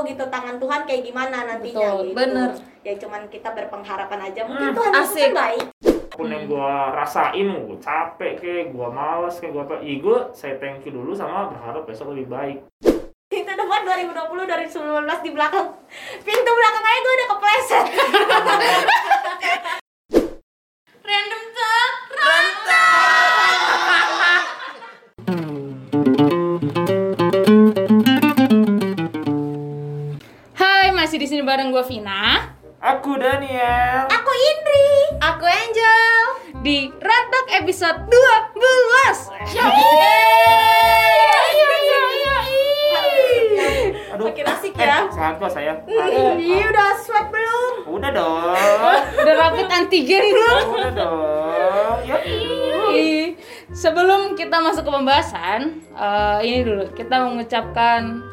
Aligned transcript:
tahu 0.00 0.08
gitu 0.08 0.24
tangan 0.32 0.56
Tuhan 0.56 0.88
kayak 0.88 1.02
gimana 1.04 1.44
nantinya 1.44 1.88
Betul, 1.92 2.04
gitu. 2.06 2.16
bener. 2.16 2.50
Ya 2.80 2.96
cuman 2.96 3.28
kita 3.28 3.52
berpengharapan 3.52 4.20
aja 4.24 4.40
mungkin 4.48 4.66
Hmm, 4.66 4.76
Tuhan 4.80 4.92
asik. 4.96 5.30
baik. 5.36 5.64
apa 6.10 6.16
pun 6.16 6.28
yang 6.28 6.48
gue 6.48 6.72
rasain 6.90 7.48
gue 7.62 7.78
capek 7.78 8.32
kayak 8.36 8.64
gue 8.72 8.88
males 8.90 9.36
kayak 9.36 9.52
gue 9.52 9.62
apa 9.62 9.76
gue 9.80 10.18
saya 10.32 10.56
thank 10.56 10.84
you 10.84 10.92
dulu 10.92 11.12
sama 11.12 11.48
berharap 11.48 11.84
besok 11.84 12.12
lebih 12.12 12.28
baik 12.28 12.58
Itu 13.30 13.44
depan 13.46 13.80
2020 13.86 14.16
dari 14.44 14.64
2019 14.66 15.00
di 15.22 15.30
belakang 15.30 15.66
pintu 16.20 16.50
belakang 16.50 16.82
aja 16.82 16.98
gue 16.98 17.12
udah 17.14 17.28
kepleset. 17.30 17.86
Random 21.02 21.44
talk. 21.52 21.92
Hai, 22.16 22.89
bareng 31.50 31.74
gue 31.74 31.82
Vina. 31.82 32.46
Aku 32.78 33.18
Daniel. 33.18 34.06
Aku 34.06 34.30
Indri. 34.30 35.18
Aku 35.18 35.42
Angel. 35.42 36.22
Di 36.62 36.86
Rantak 36.94 37.46
episode 37.58 38.06
12 38.06 39.50
aduh. 44.14 44.30
Makin 44.30 44.46
asik 44.46 44.78
ya. 44.78 44.86
eh, 44.86 45.02
sehat 45.10 45.42
kok 45.42 45.50
saya. 45.50 45.74
Iya 46.38 46.66
udah 46.70 46.90
swab 47.02 47.34
belum? 47.34 47.98
udah 47.98 48.10
dong. 48.14 48.54
Udah 49.20 49.34
rapid 49.34 49.66
antigen 49.66 50.22
belum? 50.30 50.64
udah 50.70 50.92
dong. 50.94 51.98
Ya 52.06 52.16
Ih, 52.90 53.34
Sebelum 53.74 54.38
kita 54.38 54.62
masuk 54.62 54.86
ke 54.86 54.92
pembahasan, 54.94 55.82
eh, 55.90 56.38
ini 56.46 56.62
dulu. 56.62 56.84
Kita 56.94 57.26
mengucapkan 57.26 58.29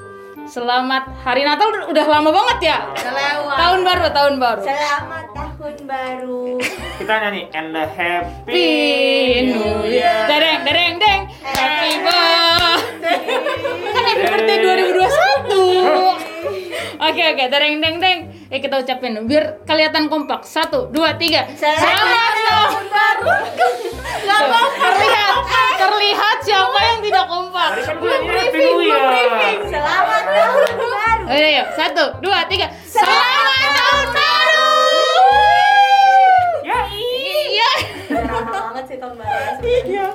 selamat 0.48 1.04
hari 1.22 1.44
Natal 1.44 1.68
udah- 1.92 2.08
lama 2.08 2.32
banget 2.32 2.72
ya. 2.72 2.78
Udah 2.88 3.14
lewat. 3.14 3.56
Tahun 3.60 3.80
baru, 3.84 4.06
tahun 4.10 4.34
baru. 4.40 4.64
Selamat 4.64 5.26
tahun 5.36 5.76
baru. 5.84 6.44
kita 6.98 7.14
nyanyi 7.14 7.44
and 7.54 7.76
the 7.76 7.84
happy 7.86 8.48
Happy 8.48 9.54
New 9.54 9.86
Year. 9.86 10.26
Dereng, 10.26 10.60
dereng, 10.64 10.96
deng. 10.98 11.22
Happy 11.44 11.92
birthday. 12.02 13.20
Kan 13.92 14.04
happy 14.04 14.24
birthday 14.24 14.58
2021. 14.58 16.18
Oke, 16.98 17.24
oke, 17.30 17.44
dereng, 17.48 17.76
deng, 17.78 17.96
deng. 18.02 18.20
Eh 18.48 18.64
kita 18.64 18.80
ucapin 18.80 19.12
biar 19.28 19.60
kelihatan 19.68 20.08
kompak. 20.08 20.48
Satu, 20.48 20.88
dua, 20.88 21.20
tiga. 21.20 21.44
Selamat 21.60 22.34
tahun 22.48 22.86
baru. 22.88 23.28
Terlihat, 24.24 25.36
terlihat 25.76 26.38
siapa 26.48 26.80
yang 26.80 27.00
tidak 27.04 27.26
kompak. 27.28 27.70
Nyanyi 28.00 28.28
happy 28.32 28.60
new 28.64 28.80
year 28.88 29.04
Selamat 29.68 30.24
tahun 30.32 30.72
baru. 30.80 31.24
Ayo. 31.28 31.64
Satu, 31.76 32.06
dua, 32.24 32.48
tiga. 32.48 32.72
Selamat 32.88 33.68
tahun 33.76 34.08
baru. 34.16 34.17
Tahun 38.98 39.14
baru. 39.14 39.34
Iya. 39.62 40.08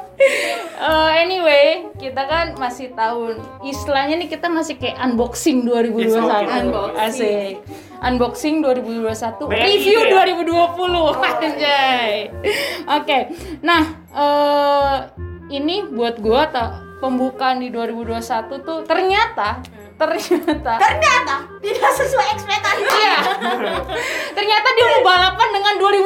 Eh, 0.83 1.11
anyway, 1.22 1.66
kita 1.94 2.22
kan 2.27 2.47
masih 2.58 2.91
tahun 2.92 3.38
istilahnya 3.62 4.19
nih 4.19 4.28
kita 4.28 4.50
masih 4.50 4.75
kayak 4.75 4.98
unboxing 4.98 5.62
2021. 5.62 6.02
Yes, 6.02 6.14
oke. 6.19 6.47
Unboxing. 6.50 6.98
Asik. 6.98 7.55
Unboxing 8.03 8.55
2021, 8.60 9.47
BNI 9.47 9.62
review 9.62 9.98
itu 10.03 10.10
ya? 10.10 10.22
2020. 10.27 11.14
Anjay. 11.47 12.14
Oke. 12.91 13.19
Nah, 13.62 13.83
eh 14.10 14.97
ini 15.50 15.86
buat 15.86 16.19
gua 16.19 16.50
ta- 16.50 16.83
pembukaan 16.98 17.58
di 17.58 17.70
2021 17.70 18.62
tuh 18.62 18.83
ternyata 18.83 19.58
ternyata 20.06 20.72
Ternyata 20.78 21.34
tidak 21.62 21.92
sesuai 21.95 22.27
ekspektasi. 22.34 22.83
Iya. 22.83 23.17
Ternyata 24.36 24.69
dia 24.75 24.86
mau 24.98 25.03
balapan 25.06 25.48
dengan 25.55 25.75
2020. 25.78 26.03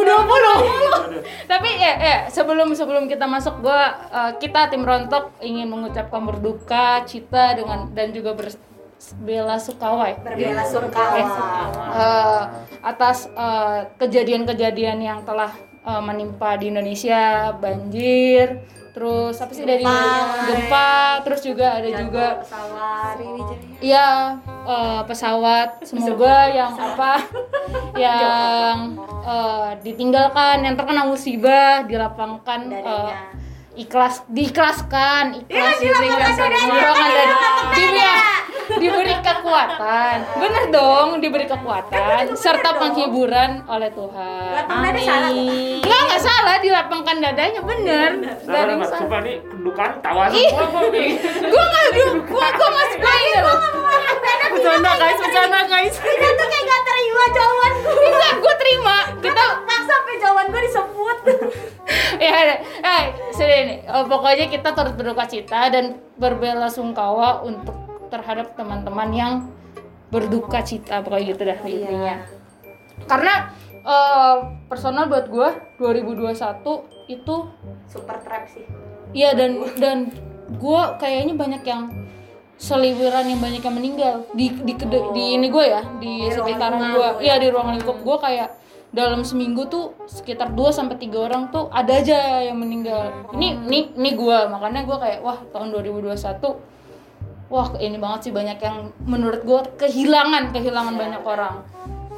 Tapi 1.51 1.69
ya, 1.81 1.93
ya 1.97 2.17
sebelum 2.29 2.75
sebelum 2.77 3.09
kita 3.09 3.25
masuk 3.25 3.65
gua 3.65 3.97
eh, 4.13 4.33
kita 4.37 4.69
tim 4.69 4.85
Rontok 4.85 5.41
ingin 5.41 5.71
mengucapkan 5.71 6.23
berduka 6.27 7.03
cita 7.09 7.57
dengan 7.57 7.89
dan 7.97 8.13
juga 8.13 8.37
berbela 8.37 9.57
sukawai 9.57 10.21
Berbela 10.21 10.65
sungkawa. 10.67 11.17
eh, 11.17 12.43
atas 12.85 13.31
eh, 13.33 13.81
kejadian-kejadian 13.97 14.99
yang 15.01 15.21
telah 15.25 15.51
eh, 15.87 16.03
menimpa 16.03 16.61
di 16.61 16.69
Indonesia, 16.69 17.55
banjir, 17.57 18.61
terus 18.97 19.37
apa 19.37 19.53
sih 19.53 19.69
dari 19.69 19.85
Gempa. 19.85 21.21
terus 21.21 21.45
juga 21.45 21.77
ada 21.77 21.89
juga 21.93 22.41
pesawat. 22.41 23.15
Iya, 23.77 24.09
eh, 24.65 25.01
pesawat. 25.05 25.69
Semoga 25.85 26.49
yang 26.49 26.73
apa, 26.73 27.13
yang 28.09 28.97
eh, 29.21 29.71
ditinggalkan, 29.85 30.65
yang 30.65 30.81
terkena 30.81 31.05
musibah, 31.05 31.85
dilapangkan, 31.85 32.73
Darinya. 32.73 33.37
ikhlas, 33.77 34.25
diikhlaskan, 34.33 35.45
ikhlas, 35.45 35.77
Iya, 35.77 35.93
diberikan 35.93 36.31
dadanya. 36.33 36.57
dilapangkan 36.57 37.13
dada. 37.13 37.25
Dilapangkan 37.77 38.26
Diberi- 38.67 39.23
kekuatan, 39.23 40.17
bener 40.39 40.65
dong, 40.75 41.23
diberi 41.23 41.47
kekuatan, 41.47 42.35
serta 42.35 42.75
dong. 42.75 42.79
penghiburan 42.83 43.63
oleh 43.67 43.91
Tuhan. 43.95 44.63
Tuh. 44.67 45.83
Enggak, 45.83 46.01
enggak 46.07 46.21
salah, 46.21 46.57
dilapangkan 46.59 47.17
dadanya, 47.23 47.61
bener. 47.63 48.11
Mbak. 48.23 48.37
salah. 48.43 48.99
Sumpah 48.99 49.21
nih 49.23 49.37
kedukaan 49.39 49.93
tawa 50.03 50.25
semua 50.31 50.83
nih. 50.91 51.09
Gua 51.47 51.63
nggak, 51.63 51.87
gua, 52.27 52.47
gua 52.55 52.69
masih 52.75 52.99
player 52.99 53.43
loh. 53.43 53.59
Bercanda 54.47 54.93
guys, 54.99 55.19
bercanda 55.21 55.61
guys. 55.69 55.95
Kita 56.01 56.29
tuh 56.33 56.47
kayak 56.49 56.65
gak 56.67 56.83
terima 56.87 57.23
jawaban 57.31 57.73
gue. 57.77 57.95
Enggak, 58.09 58.35
gua 58.41 58.55
terima. 58.57 58.97
Kita 59.21 59.43
Maksa 59.63 59.87
sampai 59.87 60.15
jawaban 60.19 60.47
gue 60.51 60.63
disebut. 60.65 61.19
ya. 62.25 62.39
Eh, 62.83 63.03
sudah 63.31 63.59
ini. 63.63 63.77
Eh, 63.85 64.05
pokoknya 64.07 64.47
kita 64.49 64.69
turut 64.75 64.95
berduka 64.97 65.25
cita 65.29 65.71
dan 65.71 66.01
berbela 66.17 66.67
sungkawa 66.67 67.45
untuk 67.45 67.86
terhadap 68.09 68.55
teman-teman 68.55 69.11
yang 69.13 69.33
berduka 70.11 70.63
cita 70.63 71.03
pokoknya 71.03 71.25
gitu 71.35 71.43
dah 71.43 71.59
intinya. 71.67 72.17
Karena 73.05 73.35
eh, 73.83 74.37
personal 74.71 75.11
buat 75.11 75.27
gua 75.29 75.55
2021 75.79 76.35
itu 77.07 77.37
Super 77.87 78.19
trap 78.23 78.51
sih. 78.51 78.67
Iya 79.15 79.33
dan 79.39 79.63
dan 79.79 79.99
gue 80.47 80.83
kayaknya 80.99 81.35
banyak 81.39 81.63
yang 81.63 81.83
seliwiran 82.59 83.25
yang 83.31 83.41
banyak 83.41 83.63
yang 83.63 83.77
meninggal. 83.77 84.15
Di 84.35 84.51
di 84.51 84.75
kede- 84.75 85.15
di 85.15 85.39
ini 85.39 85.47
gue 85.49 85.65
ya 85.65 85.83
di, 86.03 86.27
Di 86.27 86.35
sekitaran 86.35 86.83
gue 86.93 87.09
iya 87.23 87.39
di 87.39 87.47
ruang 87.49 87.79
lingkup 87.79 88.03
gue 88.03 88.17
kayak 88.19 88.49
dalam 88.91 89.23
seminggu 89.23 89.69
tuh 89.69 89.93
sekitar 90.09 90.57
2 90.57 90.73
sampai 90.73 90.97
tiga 90.97 91.29
orang 91.29 91.53
tuh 91.53 91.69
ada 91.69 92.01
aja 92.01 92.43
yang 92.43 92.59
meninggal. 92.59 93.13
Ini 93.37 93.69
ini 93.71 93.81
ini 93.95 94.11
gue 94.17 94.39
makanya 94.51 94.83
gue 94.89 94.97
kayak 94.99 95.19
wah 95.23 95.39
tahun 95.53 95.69
2021 95.75 96.76
wah 97.51 97.69
ini 97.79 97.97
banget 97.99 98.31
sih 98.31 98.33
banyak 98.35 98.59
yang 98.59 98.91
menurut 99.07 99.43
gue 99.47 99.61
kehilangan 99.87 100.51
kehilangan 100.51 100.95
banyak 100.99 101.23
orang 101.23 101.63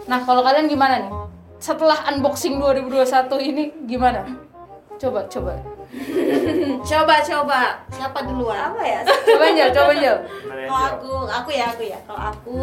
nah 0.09 0.21
kalau 0.25 0.41
kalian 0.41 0.69
gimana 0.69 1.05
nih 1.05 1.13
setelah 1.59 2.07
unboxing 2.09 2.57
2021 2.63 3.29
ini 3.43 3.65
gimana 3.85 4.25
coba 4.99 5.27
coba 5.29 5.55
Coba 6.85 7.17
coba. 7.25 7.61
Siapa 7.89 8.21
duluan? 8.29 8.61
Apa 8.61 8.83
ya? 8.85 9.01
coba 9.01 9.45
Angel 9.49 9.69
coba 9.73 9.91
Angel 9.97 10.17
Kalau 10.45 10.85
aku, 10.85 11.13
aku 11.25 11.49
ya, 11.49 11.65
aku 11.73 11.83
ya. 11.89 11.99
Kalau 12.05 12.23
aku 12.29 12.61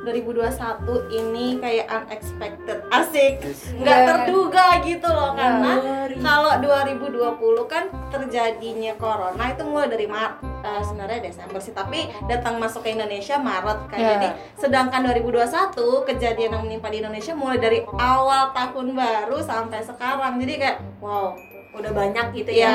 2021 0.00 0.80
ini 1.10 1.60
kayak 1.60 1.86
unexpected, 1.86 2.78
asik, 2.88 3.44
nggak 3.76 3.98
Ya. 3.98 4.06
terduga 4.06 4.66
gitu 4.80 5.04
loh 5.06 5.36
karena 5.36 5.72
kalau 6.16 6.52
2020 6.58 7.36
kan 7.66 7.84
terjadinya 8.08 8.96
corona 8.96 9.44
itu 9.46 9.62
mulai 9.62 9.86
dari 9.86 10.06
Maret, 10.06 10.40
eh, 10.42 10.82
sebenarnya 10.82 11.20
Desember 11.22 11.60
sih, 11.60 11.72
tapi 11.72 12.08
datang 12.24 12.56
masuk 12.56 12.80
ke 12.80 12.92
Indonesia 12.92 13.36
Maret 13.36 13.78
kan. 13.86 13.98
Ya. 13.98 14.08
Jadi 14.10 14.28
sedangkan 14.56 15.00
2021 15.04 16.02
kejadian 16.04 16.56
yang 16.56 16.64
menimpa 16.64 16.88
di 16.88 16.98
Indonesia 16.98 17.32
mulai 17.32 17.58
dari 17.58 17.84
awal 17.92 18.50
tahun 18.50 18.92
baru 18.92 19.38
sampai 19.38 19.80
sekarang, 19.80 20.36
jadi 20.38 20.54
kayak 20.58 20.78
wow 20.98 21.36
Udah 21.70 21.94
banyak 21.94 22.34
gitu 22.34 22.50
ya 22.50 22.66
ya. 22.66 22.74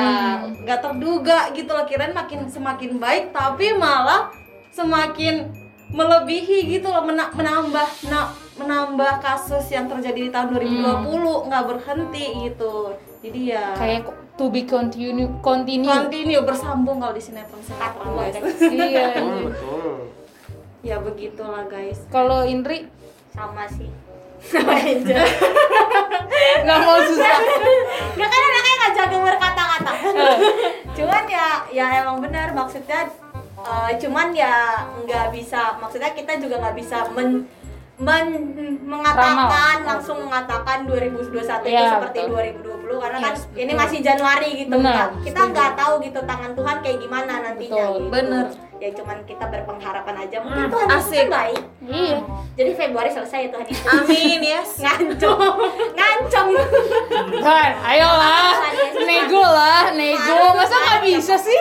nggak 0.56 0.80
terduga 0.80 1.52
gitu 1.52 1.68
loh 1.68 1.84
kirain 1.84 2.16
makin 2.16 2.48
semakin 2.48 2.96
baik 2.96 3.28
tapi 3.28 3.76
malah 3.76 4.32
semakin 4.72 5.52
melebihi 5.88 6.66
gitu 6.68 6.88
loh 6.88 7.02
mena- 7.02 7.30
menambah 7.30 7.86
na- 8.06 8.32
menambah 8.56 9.20
kasus 9.20 9.68
yang 9.68 9.86
terjadi 9.86 10.18
di 10.18 10.30
tahun 10.32 10.48
2020 10.50 11.46
nggak 11.46 11.64
berhenti 11.64 12.26
gitu. 12.46 12.96
Jadi 13.20 13.40
ya 13.48 13.74
kayak 13.74 14.06
to 14.34 14.48
be 14.48 14.64
continue 14.64 15.28
continue. 15.40 15.88
Continue 15.88 16.42
bersambung 16.42 16.98
kalau 16.98 17.12
di 17.12 17.20
sinetron 17.20 17.60
sinetron 17.60 18.06
guys. 18.14 18.36
iya 18.66 19.12
Betul, 19.16 20.10
ya 20.80 20.96
begitulah 20.98 21.64
guys. 21.66 22.00
Kalau 22.08 22.42
Indri? 22.42 22.88
Sama 23.30 23.68
sih. 23.68 23.88
nggak 26.64 26.78
mau 26.78 26.98
susah. 27.00 27.36
Gak 28.14 28.28
kan 28.28 28.40
anaknya 28.42 28.72
gak 28.76 28.92
jago 28.94 29.16
berkata-kata. 29.22 29.92
Cuman 30.92 31.24
ya 31.26 31.46
ya 31.68 31.86
emang 32.00 32.20
benar 32.20 32.52
maksudnya 32.52 33.08
Eh, 33.66 33.92
cuman 33.98 34.30
ya 34.30 34.54
nggak 35.00 35.26
bisa 35.30 35.74
maksudnya 35.76 36.10
kita 36.10 36.38
juga 36.38 36.62
nggak 36.62 36.76
bisa 36.76 37.02
men, 37.10 37.42
men- 37.96 38.54
mengatakan 38.80 39.82
langsung 39.82 40.22
mengatakan 40.22 40.86
2021 40.86 41.34
itu 41.64 41.74
Iya, 41.74 41.98
seperti 41.98 42.18
betul. 42.22 42.62
2020 42.86 43.02
karena 43.02 43.18
kan 43.18 43.32
Yes, 43.32 43.42
ini 43.52 43.66
betul. 43.66 43.80
masih 43.82 43.98
Januari 44.00 44.48
gitu 44.56 44.70
Benar, 44.72 44.94
kan. 44.94 45.08
kita 45.20 45.40
nggak 45.48 45.70
tahu 45.74 45.94
gitu 46.00 46.20
tangan 46.22 46.52
Tuhan 46.52 46.76
kayak 46.78 46.98
gimana 47.00 47.32
nantinya 47.42 47.74
Betul, 47.84 47.98
gitu. 47.98 48.12
bener. 48.12 48.46
ya 48.76 48.92
cuman 48.92 49.24
kita 49.24 49.44
berpengharapan 49.46 50.16
aja 50.20 50.36
mungkin 50.38 50.60
Hmm, 50.60 50.70
Tuhan 50.70 50.84
itu 50.86 50.96
asik. 51.00 51.16
kan 51.18 51.28
baik 51.34 51.62
Iya. 51.82 52.16
jadi 52.54 52.70
Februari 52.76 53.10
selesai 53.10 53.38
ya 53.40 53.48
Tuhan 53.48 53.66
itu 53.66 53.82
Amin 53.88 54.40
yes. 54.44 54.70
ngancung 54.84 55.40
ngancung 55.90 56.48
Kan, 57.38 57.70
ayolah. 57.82 58.52
Nego 58.98 59.40
lah, 59.40 59.84
nego. 59.92 60.38
Masa 60.52 60.76
nggak 60.76 61.00
bisa 61.02 61.34
sih? 61.36 61.56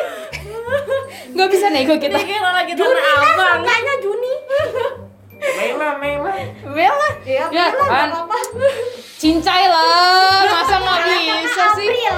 Nggak 1.35 1.49
bisa 1.49 1.67
nego 1.69 1.95
kita. 1.95 2.15
Ini 2.15 2.25
kira 2.27 2.49
lagi 2.51 2.73
Juni 2.73 2.87
tanah 2.87 3.03
lah 3.03 3.15
abang. 3.15 3.37
seenggaknya 3.59 3.93
Juni 3.99 4.33
Mela, 5.35 5.89
Mela. 5.99 6.33
Bella. 6.65 7.09
ya, 7.23 7.45
Ya, 7.49 7.65
kan. 7.69 8.07
nggak 8.09 8.23
apa-apa 8.23 8.37
Cincai 9.15 9.65
lah. 9.67 10.41
Masa 10.43 10.75
nggak 10.77 10.99
bisa 11.05 11.63
sih? 11.73 11.87
April 11.87 12.15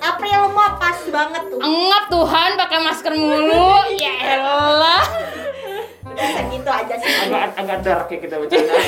April 0.00 0.40
mah 0.50 0.70
pas 0.76 0.98
banget 1.02 1.42
tuh 1.48 1.58
Engap 1.58 2.04
Tuhan 2.08 2.50
pakai 2.56 2.78
masker 2.80 3.12
mulu. 3.14 3.68
Ya 3.96 4.14
elah. 4.36 5.04
Bisa 6.10 6.40
gitu 6.44 6.68
aja 6.68 6.94
sih 6.96 7.08
Agak 7.22 7.56
agak 7.56 7.78
dark 7.80 8.06
ya 8.08 8.18
kita 8.18 8.36
bercanda. 8.36 8.72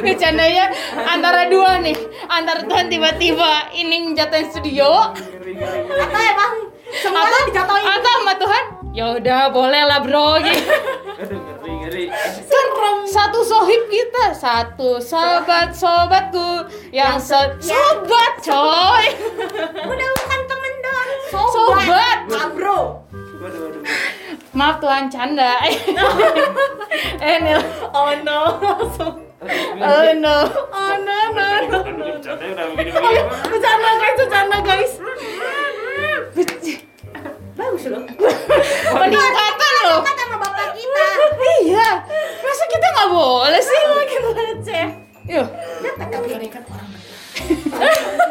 Bercandanya 0.00 0.64
antara 1.04 1.44
dua 1.46 1.76
nih. 1.78 1.96
Antara 2.26 2.64
Tuhan 2.64 2.88
tiba-tiba 2.88 3.68
ini 3.74 4.14
jatuhin 4.14 4.48
studio. 4.48 5.12
Ngeri. 5.52 5.80
atau 5.88 6.20
emang 6.20 6.52
semua 6.92 7.22
Atau, 7.22 7.40
dijatuhin 7.46 7.86
atau 7.86 8.12
sama 8.12 8.34
Tuhan. 8.36 8.64
Ya 8.90 9.06
udah 9.14 9.40
boleh 9.50 9.82
lah 9.84 9.98
bro. 10.00 10.38
Gitu. 10.38 10.74
Aduh, 11.16 11.38
ngeri, 11.38 11.72
ngeri. 11.78 12.04
Serem. 12.42 12.96
Satu 13.06 13.42
sohib 13.42 13.86
kita, 13.86 14.30
satu 14.32 14.98
sobat 14.98 15.70
sobatku 15.70 16.66
yang 16.90 17.18
se 17.18 17.34
sobat 17.58 18.38
coy. 18.38 19.04
udah 19.76 20.08
bukan 20.16 20.40
temen 20.44 20.72
doang 20.80 21.10
Sobat. 21.30 22.18
ah 22.30 22.46
bro 22.50 22.78
Waduh, 23.40 23.60
waduh. 23.66 23.82
Maaf 24.52 24.76
Tuhan 24.78 25.08
canda. 25.08 25.58
eh 27.24 27.36
Nil. 27.40 27.60
Oh 27.90 28.10
no, 28.20 28.40
langsung. 28.60 29.29
Oh 29.40 30.12
no. 30.20 30.36
Oh 30.68 30.94
no 31.00 31.16
no. 31.32 31.46
no. 31.64 31.78
Udah 31.80 32.66
begini-begini. 32.76 33.20
Bercanda 33.48 33.90
guys, 33.96 34.16
bercanda 34.20 34.58
guys. 34.60 34.92
bagus 37.60 37.84
loh 37.92 38.00
Peningkatan 38.88 39.72
loh. 39.84 40.00
sama 40.00 40.36
bapak 40.40 40.68
kita 40.76 41.04
Iya. 41.60 41.90
Masa 42.40 42.64
kita 42.68 42.86
nggak 42.88 43.08
boleh 43.12 43.60
sih? 43.60 43.80
Makin 43.80 44.20
receh. 44.32 44.86
Yuk. 45.28 45.46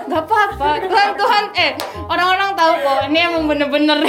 Gak 0.09 0.23
apa-apa. 0.25 0.69
Tuhan 0.81 1.09
Tuhan 1.13 1.43
eh 1.57 1.71
orang-orang 2.05 2.51
tahu 2.53 2.73
kok 2.81 2.99
ini 3.09 3.19
emang 3.21 3.43
bener-bener. 3.49 3.99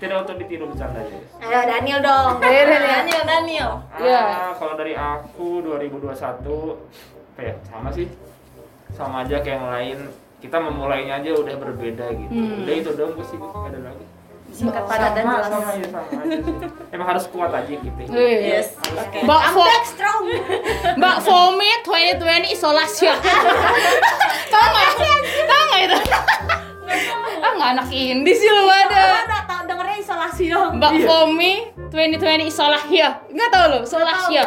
Tidak 0.00 0.16
untuk 0.16 0.36
ditiru 0.40 0.64
bercandanya. 0.72 1.20
ayo 1.44 1.60
Daniel 1.68 2.00
dong 2.00 2.40
Daniel, 2.40 3.24
Daniel. 3.28 3.70
Iya. 4.00 4.22
Ah, 4.24 4.52
kalau 4.56 4.72
dari 4.80 4.96
aku 4.96 5.60
2021 5.60 6.16
apa 7.36 7.40
ya? 7.44 7.54
Sama 7.68 7.92
sih. 7.92 8.08
Sama 8.96 9.28
aja 9.28 9.44
kayak 9.44 9.60
yang 9.60 9.68
lain. 9.68 9.98
Kita 10.40 10.56
memulainya 10.56 11.20
aja 11.20 11.36
udah 11.36 11.52
berbeda 11.52 12.16
gitu. 12.16 12.32
Hmm. 12.32 12.64
Udah 12.64 12.74
itu 12.80 12.90
dong 12.96 13.12
gue 13.12 13.26
sih 13.28 13.36
ada 13.36 13.78
lagi. 13.92 14.04
Singkat 14.50 14.82
padat 14.82 15.12
dan 15.14 15.22
sama, 15.22 15.36
jelas. 15.36 15.46
sama 15.52 15.68
aja 15.68 15.86
sama 15.92 16.20
aja 16.24 16.36
sih. 16.42 16.54
Emang 16.96 17.06
harus 17.12 17.24
kuat 17.28 17.52
aja 17.52 17.68
gitu. 17.68 18.00
Yes. 18.10 18.80
Oke. 18.80 19.18
Mbak 19.20 19.40
I'm 19.46 19.54
back 19.54 19.84
strong 19.84 20.22
Mbak 20.96 21.16
Fomi 21.22 21.70
2020 21.84 22.56
isolasi. 22.56 23.04
Tahu 24.52 24.64
nggak? 24.64 24.88
Tahu 25.44 25.62
nggak 25.68 25.80
itu? 25.84 25.98
Ah 27.44 27.52
nggak 27.52 27.70
anak 27.76 27.88
indie 27.92 28.32
sih 28.32 28.48
lu 28.48 28.64
Gua 28.64 28.80
ada. 28.88 29.28
Isolasi 30.00 30.44
dong 30.48 30.70
Mbak 30.76 30.92
Iya. 30.94 31.06
Fomi 31.06 31.52
2020 31.90 32.48
isolasi 32.48 32.94
ya. 32.96 33.10
Nggak 33.26 33.48
tahu 33.50 33.64
lo, 33.68 33.78
isolasi 33.82 34.32
ya. 34.34 34.46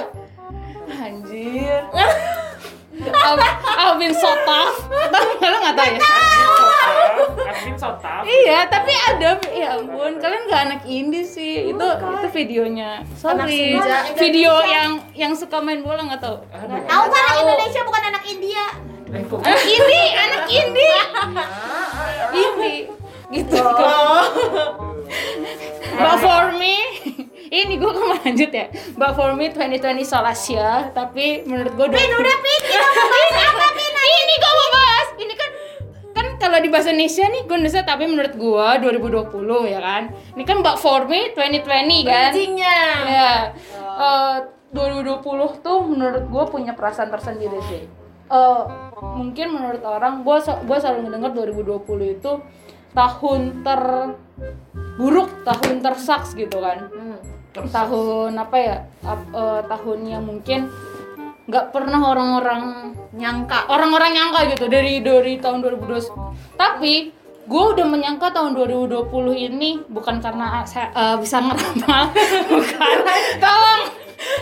Anjir. 0.89 1.81
I've, 3.03 3.41
I've 3.65 3.97
been 3.97 4.13
so 4.13 4.29
tough. 4.43 4.77
Tahu 4.87 5.25
nggak 5.37 5.49
lo 5.49 5.57
nggak 5.59 5.75
tahu 5.75 5.87
ya? 5.89 5.99
Admin 7.43 7.75
so 7.75 7.89
tough. 7.99 8.23
Iya, 8.23 8.65
tapi 8.67 8.93
ada 8.93 9.29
ya 9.49 9.75
ampun, 9.75 10.17
kalian 10.17 10.43
gak 10.47 10.61
anak 10.69 10.81
indie 10.85 11.25
sih. 11.25 11.67
Itu 11.67 11.83
itu 11.83 12.27
videonya. 12.31 13.01
Sorry. 13.13 13.75
Video 14.15 14.53
yang 14.63 15.01
yang 15.13 15.33
suka 15.33 15.59
main 15.59 15.81
bola 15.81 15.99
nggak 16.05 16.21
tahu. 16.21 16.37
Tahu 16.87 17.03
kan 17.09 17.23
anak 17.27 17.37
Indonesia 17.43 17.81
bukan 17.83 18.03
anak 18.07 18.23
India 18.25 18.65
Eh, 19.13 19.21
Anak 19.21 19.61
indie, 19.61 20.09
anak 20.17 20.43
indie. 20.49 20.97
Indie. 22.41 22.79
Gitu. 23.29 23.61
But 25.93 26.17
for 26.19 26.45
me, 26.57 26.75
ini 27.53 27.77
gue 27.77 27.91
mau 27.93 28.17
lanjut 28.17 28.49
ya. 28.49 28.67
But 28.97 29.13
for 29.13 29.37
me 29.37 29.53
2020 29.53 30.01
isolasi 30.01 30.57
ya, 30.57 30.89
tapi 30.89 31.45
menurut 31.45 31.73
gue 31.77 31.85
Pin 31.93 32.11
udah 32.11 32.37
Pin 32.41 32.61
kita 32.65 32.87
mau 32.89 33.07
bahas 33.13 33.33
apa 33.45 33.67
Pin 33.77 33.93
ini 33.93 34.33
gue 34.41 34.53
mau 34.57 34.69
bahas. 34.73 35.07
Ini 35.19 35.33
kan 35.37 35.49
kan 36.13 36.25
kalau 36.41 36.57
di 36.61 36.69
bahasa 36.73 36.89
Indonesia 36.89 37.25
nih 37.29 37.41
gue 37.45 37.55
Indonesia 37.55 37.83
tapi 37.85 38.03
menurut 38.09 38.33
gue 38.33 38.67
2020 39.29 39.73
ya 39.73 39.79
kan. 39.79 40.03
Ini 40.33 40.43
kan 40.43 40.57
Mbak 40.65 40.77
for 40.81 41.01
me 41.05 41.29
2020 41.37 42.09
kan. 42.09 42.31
Anjingnya. 42.33 42.81
Ya. 43.05 43.33
Eh, 43.77 44.35
2020 44.73 45.61
tuh 45.61 45.79
menurut 45.85 46.23
gue 46.25 46.43
punya 46.49 46.73
perasaan 46.73 47.13
tersendiri 47.13 47.61
sih. 47.69 47.85
Eh, 48.33 48.63
mungkin 49.13 49.47
menurut 49.53 49.83
orang 49.85 50.25
gue 50.25 50.37
gue 50.41 50.77
selalu 50.81 51.05
mendengar 51.05 51.37
2020 51.37 52.17
itu 52.17 52.31
tahun 52.93 53.65
terburuk, 54.93 55.41
tahun 55.41 55.81
tersaks 55.81 56.37
gitu 56.37 56.61
kan. 56.61 56.85
Tahun 57.53 58.31
apa 58.37 58.57
ya? 58.57 58.77
ap- 59.01 59.33
eh, 59.33 59.61
tahun 59.65 59.99
yang 60.05 60.23
mungkin 60.25 60.69
nggak 61.43 61.73
pernah 61.73 61.99
orang-orang 61.99 62.93
Nyangka. 63.13 63.69
orang-orang 63.69 64.15
nyangka 64.15 64.41
gitu 64.55 64.65
dari 64.71 65.03
dari 65.03 65.37
tahun 65.37 65.61
2020 65.61 66.57
tapi 66.57 67.11
gue 67.45 67.63
udah 67.75 67.85
menyangka 67.85 68.31
tahun 68.33 68.55
2020 68.57 69.11
ini 69.37 69.83
bukan 69.85 70.17
karena 70.17 70.63
saya 70.63 70.89
eh, 70.95 71.17
bisa 71.19 71.43
ngeramal 71.43 72.09
bukan 72.57 72.97
tolong 73.37 73.81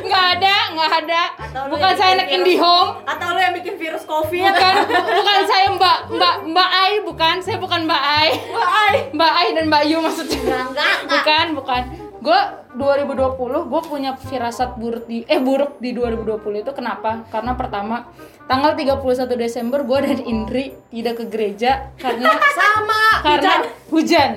nggak 0.02 0.26
ada 0.36 0.56
nggak 0.72 0.90
ada. 1.02 1.22
Atau 1.40 1.62
bukan 1.68 1.92
saya 1.94 2.12
anak 2.16 2.28
virus- 2.28 2.36
indie 2.38 2.58
home 2.58 2.90
atau 3.04 3.28
lu 3.32 3.40
yang 3.40 3.54
bikin 3.54 3.76
virus 3.76 4.04
covid. 4.04 4.44
Bukan 4.48 4.74
bukan 5.20 5.40
saya 5.44 5.68
mbak 5.72 5.98
mbak 6.10 6.36
mbak 6.48 6.70
Ai 6.72 6.94
bukan. 7.02 7.36
Saya 7.40 7.58
bukan 7.58 7.82
mbak 7.84 8.02
Ai. 8.02 8.30
Mbak 8.52 8.70
Ai. 8.70 8.96
Mbak 9.12 9.32
Ai 9.34 9.48
dan 9.52 9.66
mbak 9.68 9.84
Yu 9.86 9.98
maksudnya. 10.00 10.38
Enggak 10.38 10.62
enggak 10.68 10.92
enggak. 10.98 11.12
Bukan 11.14 11.46
bukan 11.56 11.82
gue 12.22 12.40
2020 12.72 13.18
gue 13.66 13.82
punya 13.84 14.14
firasat 14.16 14.78
buruk 14.78 15.10
di 15.10 15.26
eh 15.26 15.42
buruk 15.42 15.78
di 15.78 15.92
2020 15.92 16.62
itu 16.62 16.72
kenapa? 16.72 17.26
Karena 17.28 17.58
pertama 17.58 18.08
tanggal 18.46 18.78
31 18.78 19.02
Desember 19.36 19.82
gue 19.82 20.00
dan 20.00 20.20
Indri 20.22 20.78
tidak 20.88 21.18
ke 21.18 21.26
gereja 21.28 21.90
karena 21.98 22.30
Sama. 22.58 23.04
karena 23.22 23.54
hujan. 23.90 24.32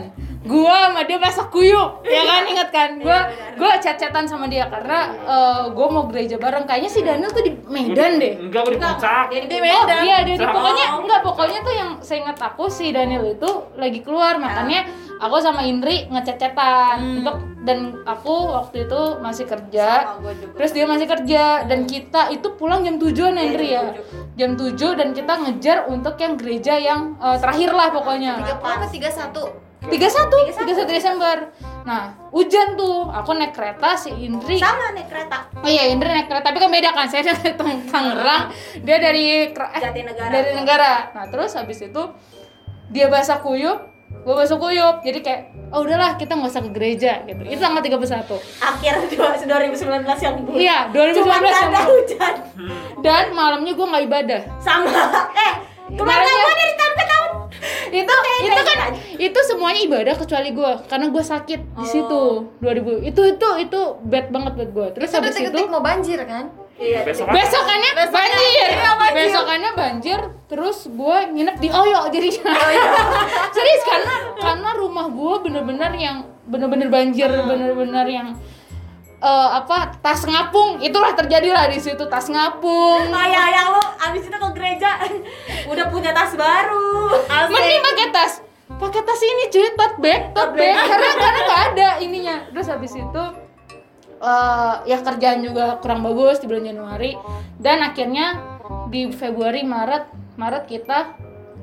gue 0.45 0.61
sama 0.77 1.09
dia 1.09 1.17
masak 1.17 1.49
kuyup 1.49 2.05
ya 2.05 2.21
kan? 2.21 2.43
Inget 2.53 2.69
kan? 2.69 2.91
Gue 3.01 3.17
gue 3.57 3.71
chat-chatan 3.81 4.29
sama 4.29 4.45
dia 4.45 4.69
karena 4.69 5.09
gue 5.73 5.87
mau 5.89 6.05
gereja 6.05 6.37
bareng. 6.37 6.65
Kayaknya 6.65 6.91
si 6.91 7.01
Daniel 7.01 7.33
tuh 7.33 7.41
di 7.41 7.53
Medan 7.65 8.21
deh. 8.21 8.45
Enggak, 8.45 8.69
di 8.69 8.77
puncak. 8.77 9.27
Di 9.33 9.57
Oh 9.57 9.65
Medan. 9.65 10.05
iya 10.05 10.17
dia 10.21 10.37
di 10.37 10.45
pokoknya 10.45 10.87
enggak 11.01 11.21
pokoknya 11.21 11.59
tuh 11.61 11.73
yang 11.73 11.91
saya 12.01 12.29
ingat 12.29 12.37
aku 12.41 12.69
si 12.69 12.93
Daniel 12.93 13.25
itu 13.25 13.49
lagi 13.77 14.05
keluar. 14.05 14.37
Makanya 14.37 14.85
aku 15.17 15.37
sama 15.41 15.65
Indri 15.65 16.13
ngechat-chatan 16.13 17.25
untuk 17.25 17.37
dan 17.65 18.05
aku 18.05 18.53
waktu 18.53 18.85
itu 18.85 19.01
masih 19.19 19.49
kerja. 19.49 20.21
Terus 20.55 20.71
dia 20.71 20.85
masih 20.85 21.09
kerja. 21.09 21.65
Dan 21.65 21.89
kita 21.89 22.29
itu 22.29 22.53
pulang 22.55 22.85
jam 22.85 23.01
7 23.01 23.11
an 23.25 23.41
Indri 23.41 23.73
ya. 23.73 23.97
jam 24.37 24.53
7 24.53 24.77
dan 24.95 25.17
kita 25.17 25.33
ngejar 25.41 25.89
untuk 25.89 26.15
yang 26.15 26.37
gereja 26.37 26.77
yang 26.77 27.17
eh, 27.17 27.41
terakhir 27.41 27.73
lah 27.73 27.89
pokoknya. 27.89 28.37
Tiga 28.39 28.55
puluh 28.61 28.73
apa? 28.77 28.87
Tiga 28.87 29.11
satu? 29.11 29.45
31 29.85 30.57
31 30.57 30.89
Desember. 30.89 31.37
Nah 31.85 32.17
hujan 32.33 32.73
tuh. 32.73 33.05
Aku 33.13 33.37
naik 33.37 33.53
kereta 33.53 33.93
si 33.95 34.09
Indri. 34.17 34.57
Sama 34.57 34.97
naik 34.97 35.13
kereta. 35.13 35.45
Oh 35.61 35.69
iya, 35.69 35.93
Indra 35.93 36.09
naik 36.09 36.29
kereta, 36.29 36.45
tapi 36.45 36.57
kan 36.57 36.73
beda 36.73 36.91
kan. 36.93 37.05
Saya 37.05 37.29
dari 37.29 37.53
Tang- 37.53 37.85
Tangerang, 37.85 38.49
dia 38.81 38.97
dari 38.97 39.53
eh, 39.53 39.81
Jatinegara. 39.81 40.33
Dari 40.33 40.51
negara. 40.57 40.93
Nah, 41.13 41.29
terus 41.29 41.53
habis 41.53 41.81
itu 41.81 42.01
dia 42.89 43.13
basah 43.13 43.45
kuyup, 43.45 43.77
gue 44.25 44.35
basah 44.35 44.57
kuyup. 44.57 44.97
Jadi 45.01 45.19
kayak, 45.21 45.41
oh 45.69 45.85
udahlah 45.85 46.17
kita 46.17 46.33
nggak 46.33 46.49
usah 46.49 46.63
ke 46.63 46.71
gereja 46.73 47.13
gitu. 47.23 47.43
Itu 47.45 47.61
tanggal 47.61 47.85
31. 47.85 48.25
akhir 48.59 48.93
2019 49.05 49.85
yang 50.19 50.35
buruk 50.41 50.57
Iya, 50.57 50.79
2019 50.89 51.15
cuma 51.15 51.35
yang 51.37 51.45
ada 51.45 51.81
buruk. 51.85 51.89
hujan 51.93 52.35
Dan 52.99 53.25
malamnya 53.33 53.73
gue 53.73 53.87
nggak 53.87 54.05
ibadah. 54.05 54.41
sama 54.59 54.89
eh 55.37 55.53
kemarin 55.87 56.25
gua 56.25 56.53
dari 56.55 56.75
tahun 56.75 56.93
ke 56.93 57.05
tahun 57.05 57.31
itu 57.95 58.15
itu 58.43 58.61
kan 58.67 58.79
itu 59.15 59.41
semuanya 59.47 59.81
ibadah 59.85 60.15
kecuali 60.17 60.51
gue 60.51 60.73
karena 60.85 61.07
gue 61.07 61.23
sakit 61.23 61.61
di 61.79 61.87
situ 61.87 62.23
2000 62.59 63.07
itu 63.07 63.21
itu 63.31 63.49
itu 63.61 63.81
bad 64.03 64.27
banget 64.29 64.53
buat 64.59 64.71
gue 64.73 64.87
terus 64.99 65.09
Itu 65.09 65.17
habis 65.17 65.31
itu 65.31 65.47
detik-detik 65.47 65.71
mau 65.71 65.79
banjir 65.79 66.19
kan? 66.27 66.51
Iya. 66.75 67.07
besok 67.07 67.31
besokannya 67.31 67.91
Besokannya- 67.95 68.35
banjir. 68.35 68.69
iya, 68.69 68.93
banjir. 68.99 69.17
besokannya 69.17 69.71
banjir 69.73 70.21
terus 70.45 70.79
gue 70.87 71.17
nginep 71.31 71.57
di 71.57 71.69
Oyo 71.71 72.01
jadinya. 72.11 72.51
Oh, 72.51 72.71
iya. 72.71 72.85
serius 73.55 73.83
karena 73.85 74.15
karena 74.35 74.71
rumah 74.75 75.07
gue 75.07 75.35
bener-bener 75.41 75.93
yang 75.95 76.17
bener-bener 76.45 76.91
banjir 76.91 77.31
bener-bener 77.31 78.07
yang 78.07 78.29
eh, 79.17 79.49
apa 79.55 79.95
tas 79.99 80.27
ngapung. 80.27 80.83
Itulah 80.83 81.15
terjadi 81.15 81.49
lah 81.49 81.65
di 81.67 81.79
situ 81.79 82.05
tas 82.05 82.27
ngapung. 82.27 83.07
Kayak 83.07 83.47
yang 83.51 83.69
lo 83.71 83.83
abis 84.03 84.27
itu 84.27 84.35
ke 84.35 84.49
gereja. 84.53 84.91
Udah 85.71 85.87
punya 85.89 86.11
tas 86.11 86.35
baru. 86.35 87.23
mending 87.49 87.83
pakai 87.83 88.09
tas. 88.11 88.33
Pakai 88.67 89.01
tas 89.01 89.23
ini 89.23 89.45
cuy 89.47 89.69
tote 89.73 89.97
bag 90.03 90.35
tote 90.35 90.59
bag. 90.59 90.75
karena 90.75 91.11
karena 91.15 91.41
nggak 91.41 91.63
ada 91.71 91.89
ininya. 92.03 92.37
Terus 92.51 92.67
habis 92.67 92.93
itu 92.93 93.25
eh, 94.25 94.75
ya 94.89 94.99
kerjaan 95.05 95.45
juga 95.45 95.77
kurang 95.79 96.01
bagus 96.01 96.41
di 96.41 96.49
bulan 96.49 96.65
Januari 96.65 97.13
dan 97.61 97.85
akhirnya 97.85 98.41
di 98.89 99.13
Februari 99.13 99.61
Maret 99.63 100.09
Maret 100.35 100.65
kita 100.65 100.99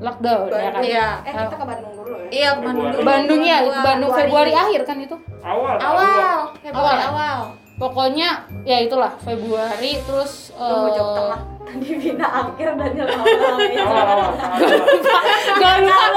lockdown 0.01 0.50
ya 0.50 0.70
kan 0.74 0.82
Iya. 0.82 1.08
Eh 1.25 1.32
kita 1.34 1.56
ke 1.58 1.65
Bandung 1.65 1.94
dulu 1.94 2.15
ya. 2.18 2.30
Iya, 2.32 2.50
ke 2.58 2.62
Bandung 2.65 2.88
dulu. 2.89 3.03
Bandung 3.06 3.41
ya 3.41 3.58
Februari. 3.62 3.86
Bandung 3.86 4.12
Februari 4.18 4.51
akhir 4.53 4.82
kan 4.86 4.98
itu 4.98 5.15
awal 5.41 5.75
Awal, 5.77 6.38
Februari 6.62 7.01
Awal. 7.01 7.10
awal. 7.13 7.39
pokoknya 7.82 8.46
ya 8.62 8.77
itulah 8.77 9.10
Februari 9.25 9.98
terus 10.06 10.53
jawab 10.53 10.94
eh, 10.94 11.18
tengah. 11.18 11.39
Tadi 11.65 11.88
Vina 11.98 12.27
akhir 12.30 12.68
ya. 12.77 13.06
awal 13.18 13.38
awal 13.98 14.30
Gak 15.62 15.75
lupa 15.82 16.12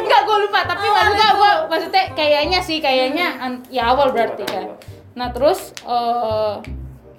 Enggak, 0.00 0.20
gue 0.24 0.36
lupa. 0.48 0.60
Tapi 0.64 0.86
maksudnya 0.88 1.28
gue 1.36 1.52
maksudnya 1.68 2.04
kayaknya 2.16 2.58
sih 2.64 2.78
kayaknya 2.80 3.26
ya 3.68 3.92
awal 3.92 4.08
berarti 4.14 4.44
kan. 4.48 4.72
Nah 5.14 5.28
terus 5.30 5.74
eh 5.84 6.54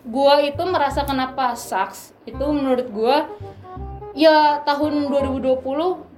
gue 0.04 0.34
itu 0.52 0.64
merasa 0.68 1.08
kenapa 1.08 1.56
sucks 1.56 2.12
itu 2.28 2.44
menurut 2.44 2.88
gue 2.92 3.16
ya 4.14 4.62
tahun 4.68 5.10
2020 5.10 5.64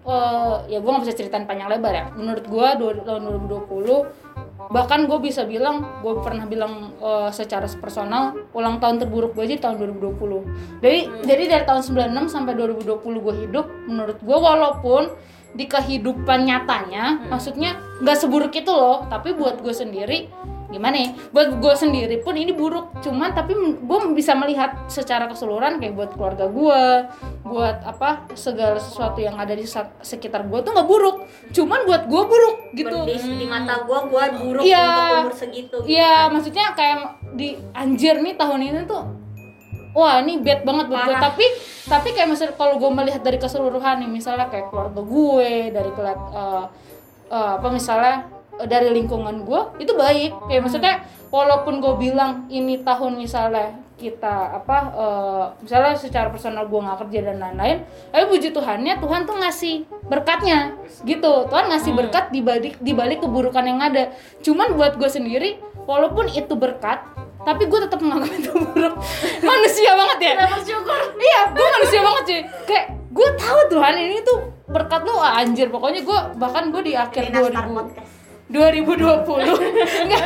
eh 0.05 0.55
ya 0.70 0.77
gue 0.82 0.89
nggak 0.89 1.03
bisa 1.05 1.17
ceritain 1.17 1.46
panjang 1.50 1.70
lebar 1.70 1.94
ya. 1.94 2.05
Menurut 2.13 2.46
gue 2.46 2.67
tahun 3.05 3.22
2020 3.46 4.36
bahkan 4.72 5.05
gue 5.05 5.20
bisa 5.22 5.46
bilang 5.46 6.01
gue 6.01 6.13
pernah 6.25 6.48
bilang 6.50 6.96
eh, 6.98 7.29
secara 7.29 7.70
personal 7.77 8.34
ulang 8.55 8.82
tahun 8.82 9.03
terburuk 9.03 9.38
gue 9.38 9.46
aja 9.46 9.70
tahun 9.70 10.00
2020 10.01 10.82
jadi 10.82 11.00
jadi 11.22 11.44
dari 11.46 11.63
tahun 11.70 11.82
96 11.86 12.34
sampai 12.34 12.53
2020 12.58 13.25
gue 13.25 13.36
hidup 13.46 13.65
menurut 13.86 14.17
gue 14.17 14.38
walaupun 14.38 15.13
di 15.55 15.70
kehidupan 15.70 16.50
nyatanya 16.50 17.29
maksudnya 17.29 17.79
nggak 18.03 18.17
seburuk 18.20 18.51
itu 18.51 18.72
loh 18.72 19.08
tapi 19.08 19.32
buat 19.38 19.62
gue 19.62 19.72
sendiri 19.72 20.27
gimana 20.75 20.96
ya 21.00 21.10
buat 21.32 21.55
gue 21.55 21.74
sendiri 21.74 22.20
pun 22.20 22.36
ini 22.36 22.51
buruk 22.51 22.91
cuman 23.00 23.32
tapi 23.32 23.55
gue 23.79 24.00
bisa 24.12 24.36
melihat 24.36 24.86
secara 24.86 25.25
keseluruhan 25.25 25.79
kayak 25.79 25.96
buat 25.96 26.12
keluarga 26.12 26.46
gue 26.46 26.82
buat 27.44 27.77
apa 27.82 28.27
segala 28.36 28.75
sesuatu 28.75 29.17
yang 29.17 29.36
ada 29.36 29.55
di 29.55 29.63
sekitar 30.01 30.44
gue 30.44 30.60
tuh 30.60 30.75
nggak 30.75 30.86
buruk 30.86 31.24
cuman 31.50 31.79
buat 31.84 32.03
gue 32.05 32.22
buruk 32.22 32.55
gitu 32.75 32.98
Di, 33.08 33.15
di 33.15 33.48
mata 33.48 33.88
gua 33.88 34.03
gua 34.05 34.27
buruk 34.29 34.67
Iya. 34.67 34.84
untuk 34.84 35.15
umur 35.24 35.36
segitu. 35.36 35.77
gitu. 35.79 35.88
Iya, 35.88 36.27
maksudnya 36.27 36.65
kayak 36.74 36.98
di 37.32 37.55
anjir 37.72 38.20
nih 38.20 38.36
tahun 38.36 38.60
ini 38.62 38.84
tuh 38.84 39.03
wah 39.96 40.20
ini 40.20 40.44
bad 40.44 40.67
banget 40.67 40.86
buat 40.91 41.08
gue 41.08 41.15
tapi 41.15 41.46
tapi 41.86 42.08
kayak 42.12 42.27
misalnya 42.27 42.53
kalau 42.53 42.75
gue 42.75 42.91
melihat 42.91 43.24
dari 43.24 43.39
keseluruhan 43.39 44.03
nih 44.03 44.12
misalnya 44.12 44.51
kayak 44.51 44.67
keluarga 44.67 45.00
gue 45.00 45.51
dari 45.72 45.89
keliat 45.94 46.20
eh, 46.36 46.65
eh, 47.32 47.51
apa 47.55 47.67
misalnya 47.72 48.27
dari 48.64 48.90
lingkungan 48.96 49.44
gue 49.44 49.62
itu 49.84 49.92
baik. 49.92 50.32
Kayak 50.48 50.62
maksudnya 50.64 50.96
walaupun 51.28 51.84
gue 51.84 51.94
bilang 52.00 52.48
ini 52.48 52.80
tahun 52.80 53.20
misalnya 53.20 53.84
kita 53.96 54.60
apa 54.60 54.78
eh, 54.92 55.46
misalnya 55.64 55.96
secara 55.96 56.28
personal 56.28 56.68
gue 56.68 56.80
nggak 56.80 57.08
kerja 57.08 57.32
dan 57.32 57.40
lain-lain 57.40 57.80
tapi 58.12 58.28
puji 58.28 58.52
Tuhannya 58.52 59.00
Tuhan 59.00 59.22
tuh 59.24 59.36
ngasih 59.40 59.76
berkatnya. 60.08 60.76
Gitu. 61.04 61.34
Tuhan 61.52 61.66
ngasih 61.72 61.92
berkat 61.96 62.32
di 62.32 62.40
balik 62.44 62.80
di 62.80 62.92
balik 62.92 63.24
keburukan 63.24 63.64
yang 63.64 63.80
ada. 63.80 64.12
Cuman 64.44 64.76
buat 64.76 65.00
gue 65.00 65.08
sendiri 65.08 65.60
walaupun 65.88 66.32
itu 66.32 66.56
berkat 66.56 67.04
tapi 67.46 67.70
gue 67.70 67.80
tetap 67.86 68.02
menganggap 68.02 68.34
itu 68.42 68.52
buruk 68.52 68.96
manusia 69.44 69.92
banget 69.96 70.20
ya. 70.20 70.34
Bersyukur? 70.50 71.00
Iya 71.16 71.42
gue 71.54 71.68
manusia 71.80 72.00
banget 72.04 72.24
sih 72.26 72.42
kayak 72.68 72.86
gue 73.16 73.30
tahu 73.40 73.60
Tuhan 73.72 73.96
ini 73.96 74.18
tuh 74.26 74.40
berkat 74.68 75.02
lu 75.08 75.16
ah, 75.16 75.40
anjir. 75.40 75.72
Pokoknya 75.72 76.02
gue 76.04 76.20
bahkan 76.36 76.68
gue 76.74 76.82
di 76.84 76.94
akhir 76.98 77.32
Vina 77.32 77.48
start 77.48 77.70
2000 77.72 77.78
podcast. 77.80 78.14
2020 78.46 79.25
enggak. 80.06 80.25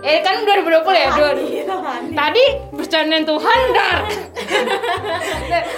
Eh 0.00 0.24
kan 0.24 0.40
2020 0.40 0.88
ya? 0.88 1.10
2000 1.12 1.68
Mandi. 1.68 2.14
tadi 2.16 2.44
bercandain 2.72 3.24
Tuhan 3.28 3.60
dar. 3.76 3.98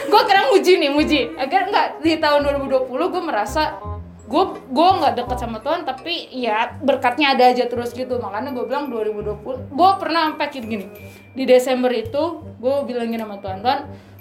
Gue 0.07 0.23
kira 0.23 0.43
muji 0.55 0.73
nih 0.79 0.91
muji. 0.95 1.21
Agar 1.35 1.67
enggak 1.67 1.87
di 1.99 2.15
tahun 2.23 2.47
2020 2.63 2.87
gue 2.95 3.23
merasa 3.23 3.83
gue 4.31 4.45
gue 4.71 4.89
nggak 5.03 5.15
deket 5.19 5.39
sama 5.43 5.59
Tuhan 5.59 5.83
tapi 5.83 6.31
ya 6.31 6.79
berkatnya 6.79 7.35
ada 7.35 7.51
aja 7.51 7.67
terus 7.67 7.91
gitu. 7.91 8.23
Makanya 8.23 8.55
gue 8.55 8.65
bilang 8.71 8.87
2020 8.87 9.75
gue 9.75 9.91
pernah 9.99 10.31
sampai 10.31 10.47
gini. 10.63 10.87
Di 11.35 11.43
Desember 11.43 11.91
itu 11.91 12.47
gue 12.63 12.75
bilangin 12.87 13.19
sama 13.19 13.43
Tuhan 13.43 13.59
Tuhan 13.67 13.81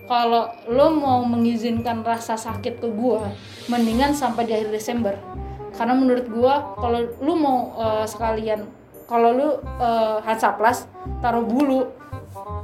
kalau 0.10 0.50
lo 0.66 0.90
mau 0.98 1.22
mengizinkan 1.22 2.02
rasa 2.02 2.34
sakit 2.34 2.82
ke 2.82 2.90
gue 2.90 3.22
mendingan 3.70 4.18
sampai 4.18 4.50
di 4.50 4.58
akhir 4.58 4.74
Desember 4.74 5.14
karena 5.80 5.96
menurut 5.96 6.28
gue 6.28 6.54
kalau 6.76 7.00
lu 7.24 7.34
mau 7.40 7.72
eh, 7.80 8.06
sekalian 8.06 8.68
kalau 9.10 9.34
lu 9.34 9.48
uh, 9.82 10.22
Hansaplas 10.22 10.86
taruh 11.18 11.42
bulu 11.42 11.90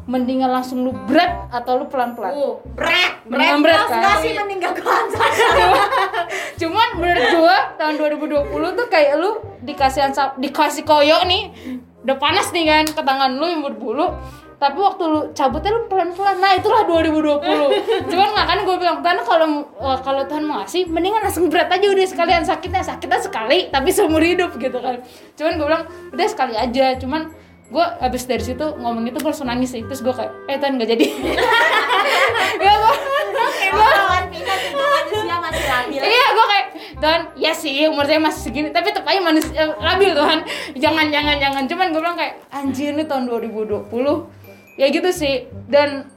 mendingan 0.05 0.53
langsung 0.53 0.85
lu 0.85 0.93
break 1.09 1.49
atau 1.49 1.81
lu 1.81 1.89
pelan-pelan? 1.89 2.37
Uh, 2.37 2.61
brek, 2.77 3.25
Mendingan 3.25 3.65
break. 3.65 3.81
kan 3.89 3.97
Enggak 3.97 4.15
sih 4.21 4.31
mending 4.37 4.59
gak 4.61 4.77
cuman 6.61 6.87
menurut 7.01 7.25
gua 7.41 7.57
tahun 7.81 7.95
2020 7.97 8.77
tuh 8.77 8.87
kayak 8.93 9.13
lu 9.17 9.41
dikasih 9.65 10.05
ansap, 10.05 10.37
dikasih 10.37 10.85
koyo 10.85 11.25
nih 11.25 11.49
udah 12.05 12.17
panas 12.21 12.53
nih 12.53 12.69
kan 12.69 12.85
ke 12.85 13.01
tangan 13.01 13.33
lu 13.33 13.49
yang 13.49 13.65
berbulu 13.65 14.13
tapi 14.65 14.81
waktu 14.81 15.03
lu 15.05 15.21
cabutnya 15.37 15.77
lu 15.77 15.85
pelan-pelan 15.85 16.41
nah 16.41 16.57
itulah 16.57 16.81
2020 16.89 17.37
cuman 18.09 18.29
kan 18.33 18.57
gue 18.65 18.75
bilang 18.81 18.97
Tuhan 19.05 19.21
kalau 19.21 19.47
kalau 20.01 20.21
Tuhan 20.25 20.41
mau 20.41 20.65
ngasih 20.65 20.89
mendingan 20.89 21.21
langsung 21.21 21.53
berat 21.53 21.69
aja 21.69 21.85
udah 21.85 22.07
sekalian 22.09 22.41
sakitnya 22.41 22.81
sakitnya 22.81 23.21
sekali 23.21 23.69
tapi 23.69 23.93
seumur 23.93 24.25
hidup 24.25 24.57
gitu 24.57 24.81
kan 24.81 25.05
cuman 25.37 25.51
gue 25.61 25.65
bilang 25.69 25.85
udah 26.09 26.25
sekali 26.25 26.57
aja 26.57 26.97
cuman 26.97 27.29
gue 27.65 27.85
abis 28.01 28.25
dari 28.25 28.41
situ 28.41 28.65
ngomong 28.81 29.05
itu 29.05 29.21
gue 29.21 29.29
langsung 29.29 29.45
nangis 29.45 29.69
sih 29.69 29.85
terus 29.85 30.01
gue 30.01 30.13
kayak 30.17 30.33
eh 30.49 30.57
Tuhan 30.57 30.81
nggak 30.81 30.89
jadi 30.97 31.05
ya 32.65 32.73
gue. 32.73 32.95
Iya, 36.05 36.25
gue 36.31 36.45
kayak 36.45 36.67
Tuhan, 37.01 37.21
ya 37.35 37.51
sih 37.53 37.73
umur 37.89 38.05
saya 38.07 38.19
masih 38.21 38.41
segini, 38.49 38.69
tapi 38.71 38.89
tetap 38.91 39.05
aja 39.07 39.21
manusia 39.21 39.73
labil 39.77 40.11
Tuhan. 40.15 40.39
Jangan, 40.79 41.07
jangan, 41.11 41.35
jangan. 41.39 41.63
Cuman 41.67 41.87
gue 41.91 42.01
bilang 42.01 42.17
kayak 42.17 42.39
anjir 42.51 42.95
nih 42.95 43.05
tahun 43.07 43.27
2020. 43.27 43.89
Ya 44.75 44.91
gitu 44.91 45.09
sih. 45.11 45.47
Dan 45.67 46.11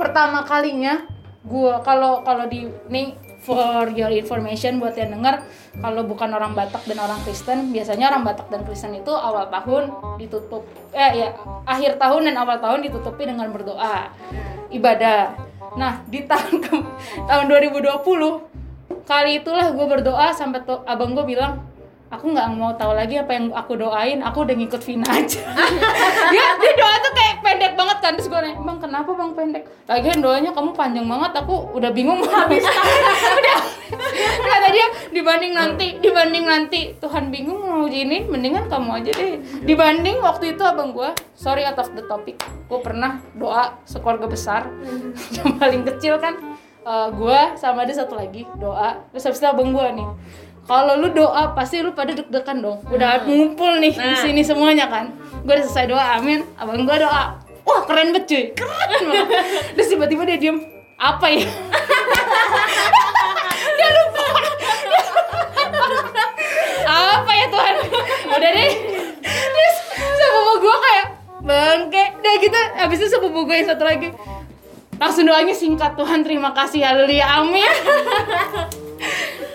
pertama 0.00 0.42
kalinya 0.42 1.06
gue 1.44 1.74
kalau 1.84 2.24
kalau 2.24 2.48
di 2.48 2.66
nih 2.88 3.12
for 3.44 3.92
your 3.92 4.08
information 4.08 4.80
buat 4.80 4.96
yang 4.96 5.12
denger 5.12 5.44
kalau 5.76 6.00
bukan 6.08 6.32
orang 6.32 6.56
Batak 6.56 6.88
dan 6.88 6.96
orang 6.96 7.20
Kristen 7.28 7.68
biasanya 7.68 8.08
orang 8.08 8.24
Batak 8.24 8.48
dan 8.48 8.64
Kristen 8.64 8.96
itu 8.96 9.12
awal 9.12 9.52
tahun 9.52 9.92
ditutup 10.16 10.64
eh 10.96 11.12
ya 11.12 11.28
akhir 11.68 12.00
tahun 12.00 12.32
dan 12.32 12.40
awal 12.40 12.56
tahun 12.56 12.80
ditutupi 12.88 13.28
dengan 13.28 13.52
berdoa 13.52 14.08
ibadah 14.72 15.36
nah 15.76 16.00
di 16.08 16.24
tahun 16.24 16.64
ke- 16.64 16.88
tahun 17.28 17.44
2020 17.52 19.04
kali 19.04 19.44
itulah 19.44 19.68
gue 19.68 19.86
berdoa 19.86 20.32
sampai 20.32 20.64
tuh 20.64 20.80
abang 20.88 21.12
gue 21.12 21.28
bilang 21.28 21.60
aku 22.14 22.30
nggak 22.30 22.48
mau 22.54 22.70
tahu 22.78 22.94
lagi 22.94 23.18
apa 23.18 23.34
yang 23.34 23.50
aku 23.50 23.74
doain. 23.74 24.22
Aku 24.22 24.46
udah 24.46 24.54
ngikut 24.54 24.82
Vina 24.86 25.06
aja. 25.10 25.42
Dia 26.32 26.46
dia 26.56 26.72
doa 26.78 26.94
tuh 27.02 27.12
kayak 27.12 27.34
pendek 27.42 27.72
banget 27.74 27.98
kan. 28.00 28.12
Terus 28.14 28.28
gue 28.30 28.38
nanya 28.38 28.58
bang 28.62 28.78
kenapa 28.78 29.10
bang 29.12 29.30
pendek? 29.34 29.64
Lagian 29.90 30.18
doanya 30.22 30.50
kamu 30.54 30.70
panjang 30.72 31.06
banget. 31.10 31.32
Aku 31.42 31.74
udah 31.74 31.90
bingung 31.90 32.22
mau 32.22 32.30
habis 32.30 32.62
udah. 33.38 33.58
Kata 34.44 34.68
dia 34.70 34.86
dibanding 35.10 35.52
nanti 35.52 35.86
dibanding 35.98 36.44
nanti. 36.46 36.80
Tuhan 37.02 37.28
bingung 37.34 37.60
mau 37.60 37.84
gini 37.90 38.24
mendingan 38.24 38.70
kamu 38.70 39.02
aja 39.02 39.10
deh. 39.10 39.42
Dibanding 39.66 40.22
waktu 40.22 40.54
itu 40.54 40.62
abang 40.62 40.94
gue 40.94 41.10
sorry 41.34 41.66
out 41.66 41.78
of 41.82 41.90
the 41.98 42.04
topic 42.06 42.38
gue 42.40 42.80
pernah 42.80 43.20
doa 43.34 43.74
sekeluarga 43.84 44.30
besar. 44.30 44.70
Yang 45.36 45.50
paling 45.58 45.82
kecil 45.82 46.14
kan 46.22 46.34
eh, 46.86 47.08
gue 47.10 47.40
sama 47.58 47.84
ada 47.84 47.92
satu 47.92 48.14
lagi 48.16 48.46
doa. 48.56 49.02
Terus 49.12 49.24
habis 49.28 49.40
itu 49.42 49.48
abang 49.50 49.74
gue 49.74 49.86
nih 49.98 50.08
kalau 50.64 50.96
lu 50.96 51.12
doa 51.12 51.52
pasti 51.52 51.84
lu 51.84 51.92
pada 51.92 52.16
deg-degan 52.16 52.64
dong. 52.64 52.80
Udah 52.88 53.20
hmm. 53.20 53.28
ngumpul 53.28 53.72
nih 53.84 53.92
nah. 53.92 54.16
di 54.16 54.16
sini 54.16 54.40
semuanya 54.40 54.88
kan. 54.88 55.12
Gue 55.44 55.60
udah 55.60 55.64
selesai 55.68 55.92
doa 55.92 56.04
amin. 56.16 56.40
Abang 56.56 56.88
gue 56.88 56.96
doa. 56.96 57.36
Wah 57.64 57.80
keren 57.84 58.16
banget 58.16 58.24
cuy. 58.28 58.44
Keren 58.56 59.00
banget. 59.04 59.28
terus 59.76 59.88
tiba-tiba 59.92 60.24
dia 60.24 60.40
diem. 60.40 60.58
Apa 60.96 61.26
ya? 61.28 61.44
Dia 63.74 63.88
lupa. 63.90 64.24
Apa 66.88 67.30
ya 67.34 67.46
Tuhan? 67.50 67.74
Udah 68.30 68.50
deh. 68.54 68.72
Terus 69.24 69.76
sepupu 70.00 70.52
gue 70.64 70.76
kayak 70.80 71.06
bangke. 71.44 72.04
Udah 72.24 72.34
gitu 72.40 72.60
abis 72.80 72.98
itu 73.04 73.08
sepupu 73.12 73.44
gue 73.44 73.56
yang 73.60 73.68
satu 73.68 73.84
lagi 73.84 74.08
langsung 74.96 75.28
doanya 75.28 75.52
singkat 75.52 75.92
Tuhan. 75.98 76.24
Terima 76.24 76.56
kasih. 76.56 76.80
Haleluya. 76.88 77.42
Amin. 77.42 77.68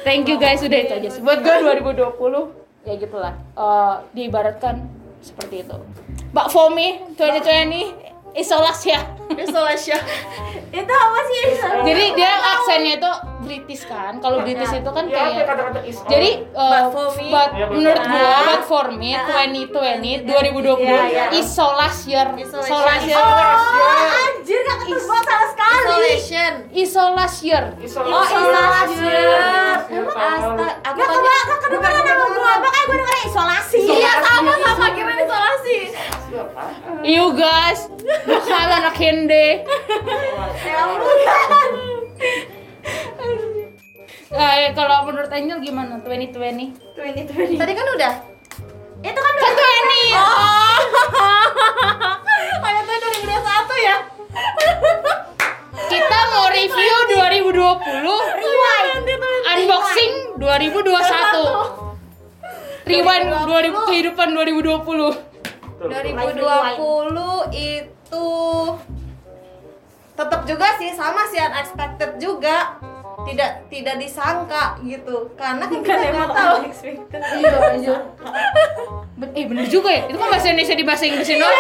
thank 0.10 0.26
you 0.26 0.42
guys 0.42 0.58
udah 0.66 0.80
itu 0.82 0.94
aja 0.98 1.10
buat 1.22 1.40
gue 1.46 1.56
2020 1.86 2.90
ya 2.90 2.94
gitulah. 2.98 3.34
Eh, 3.54 3.96
diibaratkan 4.18 4.90
seperti 5.22 5.62
itu. 5.68 5.78
Mbak 6.34 6.48
Fomi 6.50 7.14
2020 7.14 8.34
isolasi 8.34 8.90
ya 8.98 9.06
Isolation. 9.32 10.02
Itu 10.80 10.94
apa 10.96 11.20
sih? 11.24 11.44
jadi 11.82 12.04
dia 12.14 12.30
aksennya 12.30 12.94
itu 12.96 13.12
British 13.42 13.84
kan 13.84 14.18
kalau 14.18 14.44
British 14.44 14.70
itu 14.70 14.86
kan 14.86 15.06
Ya, 15.08 15.16
apa 15.16 15.26
kayak 15.28 15.46
kata-kata 15.48 15.80
jadi 16.06 16.32
uh, 16.52 16.62
But 16.62 16.86
for 16.92 17.08
me- 17.16 17.32
but 17.32 17.50
Ya, 17.52 17.66
menurut 17.66 18.04
gua 18.04 18.22
Ah. 18.22 18.46
but 18.46 18.64
for 18.64 18.86
me 18.92 19.10
2020 19.10 20.30
2020 20.30 20.78
Iya, 20.78 21.02
iya. 21.08 21.26
isolasi 21.34 22.14
Isolation. 22.14 22.38
isolasi 22.38 23.10
Oh, 23.12 24.14
anjir 24.22 24.60
gak 24.60 24.78
ketemu 24.80 25.02
salah 25.20 25.48
sekali. 25.48 25.82
Isolation. 25.82 26.54
isolasi 26.70 27.50
Isolasi. 27.80 28.14
Oh, 28.14 28.22
isolasi. 28.22 29.08
Emang 29.90 30.18
asta, 30.20 30.68
aku 30.86 31.00
Gak 31.02 31.58
kedengeran 31.60 32.04
sama 32.04 32.26
gua, 32.30 32.52
makanya 32.60 32.86
gua 32.86 32.96
dengernya 32.96 33.26
isolasi. 33.26 33.80
Iya 33.82 34.12
sama 34.22 34.52
sama 34.60 34.88
kira 34.92 35.14
isolasi. 35.18 35.78
You 37.02 37.34
guys 37.34 37.90
bakal 38.22 38.68
anak 38.70 38.94
Ya 40.62 40.78
ampun. 40.80 41.18
eh, 44.32 44.72
kalau 44.72 45.04
menurut 45.04 45.28
Angel 45.28 45.60
gimana 45.60 46.00
2020 46.00 46.72
2020. 46.96 47.58
Tadi 47.58 47.74
kan 47.74 47.88
udah. 47.90 48.14
Itu 49.00 49.16
kan 49.18 49.34
kan 49.34 49.52
20 49.52 50.12
Oh. 50.12 50.76
Ayatnya 52.62 52.98
2021 53.00 53.80
ya. 53.82 53.96
kita 55.90 56.20
mau 56.30 56.46
review 56.50 56.96
2020 57.10 57.58
unboxing 59.50 60.14
2021 60.38 60.94
rewind 62.86 63.26
2000 63.26 63.42
kehidupan 63.88 64.28
2020 64.34 65.14
Betul, 65.80 65.90
betul. 65.90 66.36
2020 66.36 67.56
itu 67.56 68.28
tetap 70.20 70.42
juga 70.44 70.68
sih 70.76 70.92
sama 70.92 71.24
sih 71.26 71.40
unexpected 71.40 72.20
juga 72.20 72.76
tidak 73.24 73.68
tidak 73.68 73.96
disangka 73.96 74.76
gitu 74.82 75.32
karena 75.36 75.64
kan 75.64 75.80
kita 75.80 76.08
nggak 76.10 76.30
tahu 76.30 76.54
unexpected. 76.60 77.22
Iya, 77.36 77.56
iya. 77.78 77.98
Ben- 79.16 79.36
eh 79.36 79.46
bener 79.46 79.68
juga 79.68 79.92
ya. 79.92 80.08
Itu 80.08 80.16
kan 80.16 80.28
bahasa 80.28 80.48
Indonesia 80.50 80.76
di 80.76 80.84
bahasa 80.84 81.04
Inggrisin 81.04 81.40
doang. 81.40 81.56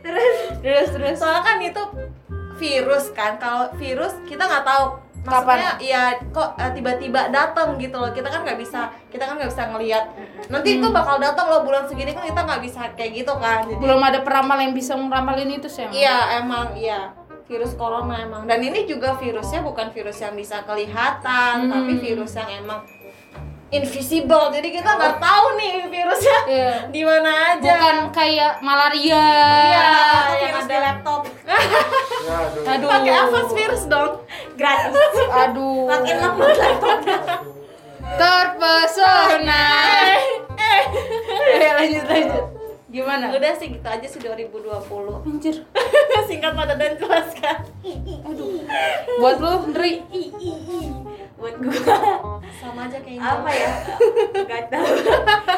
Terus 0.00 0.36
Terus 0.60 0.88
terus. 0.92 1.16
soalnya 1.20 1.42
kan 1.44 1.56
itu 1.60 1.82
virus 2.56 3.12
kan 3.12 3.36
kalau 3.36 3.68
virus 3.76 4.16
kita 4.24 4.44
nggak 4.44 4.64
tahu 4.64 4.84
maksudnya 5.24 5.72
ya 5.80 6.02
kok 6.28 6.48
eh, 6.54 6.70
tiba-tiba 6.70 7.20
datang 7.28 7.74
gitu 7.76 7.96
loh 7.96 8.10
kita 8.10 8.28
kan 8.28 8.40
nggak 8.42 8.56
bisa 8.56 8.80
kita 9.08 9.24
kan 9.24 9.34
nggak 9.34 9.48
bisa 9.48 9.64
ngelihat 9.66 10.04
nanti 10.46 10.76
itu 10.76 10.86
bakal 10.88 11.16
datang 11.16 11.48
loh 11.48 11.62
bulan 11.62 11.84
segini 11.84 12.12
kan 12.12 12.22
kita 12.22 12.40
nggak 12.40 12.60
bisa 12.60 12.80
kayak 12.92 13.12
gitu 13.16 13.32
kan 13.34 13.64
jadi 13.64 13.80
Belum 13.80 13.98
ada 13.98 14.20
peramal 14.20 14.58
yang 14.58 14.72
bisa 14.72 14.92
ngeramalin 14.92 15.48
itu 15.50 15.66
sih. 15.66 15.82
emang. 15.82 15.94
Iya 15.94 16.16
emang 16.38 16.66
iya 16.74 17.00
virus 17.44 17.72
corona 17.74 18.16
emang 18.18 18.44
dan 18.44 18.56
ini 18.58 18.84
juga 18.84 19.12
virusnya 19.14 19.60
bukan 19.60 19.88
virus 19.90 20.16
yang 20.18 20.32
bisa 20.32 20.64
kelihatan 20.64 21.54
Hmm. 21.60 21.72
tapi 21.72 21.92
virus 21.98 22.32
yang 22.34 22.48
emang 22.58 22.80
invisible 23.74 24.46
jadi 24.48 24.68
kita 24.70 24.86
nggak 24.88 25.16
tahu 25.18 25.46
nih 25.54 25.74
virusnya 25.86 26.38
Iya. 26.44 26.70
di 26.94 27.02
mana 27.02 27.30
aja 27.50 27.72
Bukan 27.74 27.96
kayak 28.10 28.52
malaria. 28.60 29.26
Iya, 29.64 29.82
atau 29.82 30.32
yang 30.32 30.40
virus 30.46 30.60
ada- 30.60 30.70
di 30.70 30.78
laptop 30.80 31.20
Ya, 31.44 31.58
aduh. 32.40 32.64
Aduh. 32.66 32.88
pakai 32.88 33.12
apa 33.14 33.38
virus 33.50 33.84
dong 33.84 34.12
gratis. 34.54 35.14
Aduh. 35.28 35.84
Makin 35.86 36.16
lemot 36.18 36.52
laptopnya. 36.52 37.18
Terpesona. 38.20 39.64
Eh, 40.54 41.70
lanjut 41.74 42.04
lanjut. 42.06 42.44
Gimana? 42.86 43.26
udah 43.28 43.50
sih 43.52 43.74
gitu 43.74 43.82
aja 43.82 44.06
sih 44.06 44.22
2020 44.22 44.70
Anjir. 45.26 45.66
singkat 46.30 46.54
padat 46.54 46.78
dan 46.78 46.94
jelas 46.94 47.26
kan 47.34 47.58
Buat 49.18 49.36
lu, 49.36 49.74
Ndri. 49.74 49.98
Buat 51.34 51.54
gua 51.58 51.96
sama 52.54 52.86
aja 52.86 52.98
kayak 53.02 53.20
apa 53.20 53.50
ya? 53.50 53.70
Gak 54.46 54.62
tahu. 54.70 54.86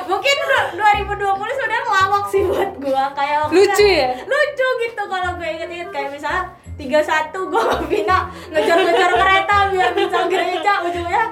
Mungkin 0.08 0.36
2020 0.72 1.56
sebenarnya 1.56 1.82
lawak 1.84 2.24
sih 2.26 2.42
buat 2.44 2.72
gua 2.80 3.04
kayak 3.12 3.52
Lucu 3.52 3.84
ya? 3.84 4.08
lucu 4.24 4.68
gitu 4.82 5.02
kalau 5.04 5.30
gue 5.36 5.48
inget-inget 5.48 5.88
kayak 5.90 6.10
misalnya 6.10 6.44
31 6.76 7.50
gua 7.52 7.60
sama 7.62 7.84
Vina 7.86 8.18
ngejar-ngejar 8.48 9.10
kereta 9.12 9.56
biar 9.70 9.90
bisa 9.92 10.18
gereja 10.26 10.72
ujungnya 10.82 11.24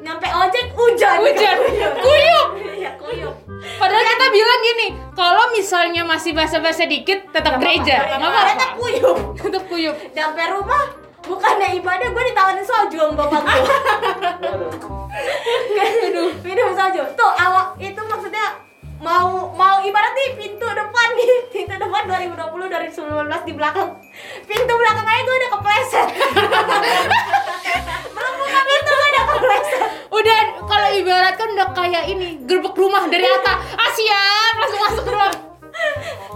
nyampe 0.00 0.26
ojek 0.26 0.66
hujan 0.72 1.16
Hujan. 1.20 1.56
Kuyup. 2.00 2.48
iya 2.72 2.90
kuyup 2.96 3.34
Padahal 3.76 4.04
kita 4.04 4.26
bilang 4.28 4.60
gini, 4.62 4.86
kalau 5.12 5.44
misalnya 5.52 6.00
masih 6.04 6.32
basa-basa 6.32 6.84
dikit, 6.84 7.28
tetap 7.28 7.60
gereja. 7.60 8.08
Nggak 8.16 8.28
apa-apa. 8.28 8.66
kuyup 8.76 9.18
Tetap 9.36 9.62
kuyup. 9.68 9.96
nyampe 10.12 10.42
rumah 10.48 10.84
bukannya 11.20 11.68
ibadah 11.76 12.06
gue 12.08 12.22
ditawarin 12.26 12.62
soju 12.62 12.98
sama 12.98 13.14
bapak 13.18 13.42
gue 15.70 15.84
Aduh. 16.08 16.30
minum 16.40 16.68
soju 16.70 17.00
tuh 17.12 17.30
awak 17.32 17.76
itu 17.78 18.00
maksudnya 18.00 18.46
mau 19.00 19.48
mau 19.50 19.80
ibarat 19.80 20.12
nih 20.12 20.28
pintu 20.36 20.66
depan 20.66 21.08
nih 21.14 21.28
pintu 21.48 21.74
depan 21.74 22.02
2020 22.04 22.68
dari 22.68 22.86
2019 22.88 23.44
di 23.44 23.52
belakang 23.54 23.88
pintu 24.44 24.72
belakang 24.74 25.06
aja 25.06 25.20
gue 25.20 25.36
udah 25.36 25.50
kepleset 25.50 26.06
belum 28.14 28.32
buka 28.34 28.60
pintu 28.62 28.90
gue 28.90 29.08
udah 29.08 29.24
kepleset 29.26 29.82
Udah 30.10 30.38
kalau 30.68 30.88
ibarat 30.92 31.32
kan 31.32 31.48
udah 31.48 31.68
kayak 31.72 32.04
ini 32.04 32.36
gerbek 32.44 32.74
rumah 32.74 33.06
dari 33.06 33.24
atas. 33.24 33.56
Ah 33.72 33.88
siap, 33.88 34.52
langsung 34.58 34.80
masuk 34.82 35.02
ke 35.06 35.10
rumah. 35.10 35.30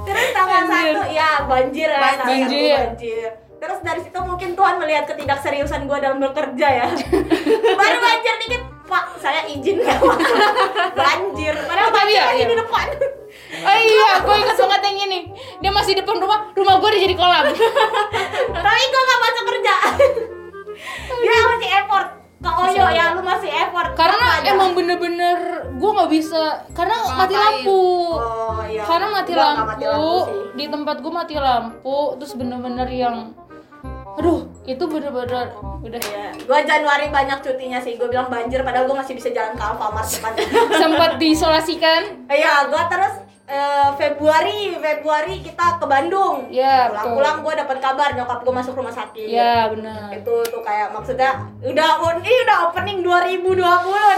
terus 0.05 0.31
Banjir. 0.33 0.94
satu 0.94 1.11
ya 1.11 1.31
banjir 1.44 1.88
ya 1.90 2.01
Banjir. 2.01 2.77
banjir 2.79 3.31
terus 3.64 3.81
dari 3.81 4.00
situ 4.05 4.18
mungkin 4.20 4.53
Tuhan 4.53 4.77
melihat 4.77 5.09
ketidakseriusan 5.09 5.88
gue 5.88 5.98
dalam 5.98 6.20
bekerja 6.20 6.68
ya 6.68 6.87
baru 7.81 7.98
banjir 7.98 8.35
dikit 8.38 8.62
pak 8.85 9.05
saya 9.16 9.48
izin 9.48 9.81
nggak 9.81 9.96
masuk 9.96 10.37
banjir 11.00 11.55
padahal 11.64 11.88
Oh, 11.88 11.92
banjir 11.96 12.12
ya, 12.14 12.24
lagi 12.29 12.38
iya. 12.38 12.48
di 12.48 12.57
depan 12.61 12.87
Oh 13.55 13.79
iya, 13.79 14.18
gue 14.18 14.35
ingat 14.35 14.59
banget 14.59 14.83
yang 14.83 14.98
ini. 15.07 15.18
Dia 15.62 15.70
masih 15.70 15.94
depan 15.94 16.18
rumah, 16.18 16.50
rumah 16.53 16.74
gue 16.74 16.88
udah 16.90 17.00
jadi 17.00 17.14
kolam. 17.14 17.44
tapi 18.66 18.83
gue 18.85 19.03
gak 19.05 19.20
masuk 19.22 19.44
kerja 19.46 19.74
dia 21.14 21.40
masih 21.46 21.68
effort 21.72 22.09
ke 22.44 22.50
Oyo 22.50 22.85
ya 22.92 23.05
lu 23.16 23.22
masih 23.24 23.48
effort 23.48 23.90
Karena 23.96 24.44
emang 24.44 24.77
bener-bener 24.77 25.38
gue 25.74 25.90
nggak 25.90 26.11
bisa, 26.12 26.42
karena 26.77 26.96
mati 27.09 27.33
Ngapain? 27.33 27.64
lampu. 27.64 27.85
oh, 28.20 28.61
iya. 28.68 28.83
Karena 28.85 29.07
mati 29.11 29.33
Gua 29.33 29.42
lampu, 29.42 29.64
mati 29.64 29.85
lampu 29.85 30.12
sih. 30.12 30.42
di 30.55 30.64
tempat 30.68 30.96
gue 31.00 31.12
mati 31.12 31.35
lampu, 31.35 31.98
terus 32.20 32.33
bener-bener 32.37 32.88
yang, 32.90 33.16
aduh, 34.14 34.46
itu 34.64 34.85
bener-bener 34.87 35.50
udah 35.85 36.00
Iya. 36.00 36.31
Gua 36.48 36.61
Januari 36.64 37.12
banyak 37.12 37.38
cutinya 37.44 37.79
sih. 37.79 38.00
Gue 38.00 38.09
bilang 38.09 38.33
banjir 38.33 38.64
padahal 38.64 38.88
gue 38.88 38.96
masih 38.96 39.14
bisa 39.18 39.29
jalan 39.31 39.53
ke 39.53 39.62
Alfamart 39.62 40.09
sempat 40.83 41.12
diisolasikan. 41.20 42.27
Iya, 42.31 42.72
gua 42.72 42.88
terus 42.88 43.14
eh, 43.44 43.88
Februari, 44.00 44.72
Februari 44.81 45.44
kita 45.44 45.77
ke 45.77 45.85
Bandung. 45.85 46.48
Iya, 46.48 46.88
betul. 46.88 47.20
Pulang-pulang 47.20 47.37
gue 47.44 47.55
dapat 47.61 47.77
kabar 47.85 48.09
nyokap 48.16 48.40
gue 48.40 48.55
masuk 48.55 48.74
rumah 48.79 48.94
sakit. 48.94 49.29
Ya 49.29 49.68
benar. 49.68 50.09
Itu 50.16 50.40
tuh 50.48 50.62
kayak 50.64 50.96
maksudnya 50.96 51.44
udah 51.61 51.90
on, 52.00 52.16
ini 52.24 52.37
udah 52.48 52.57
opening 52.72 52.98
2020 53.05 53.61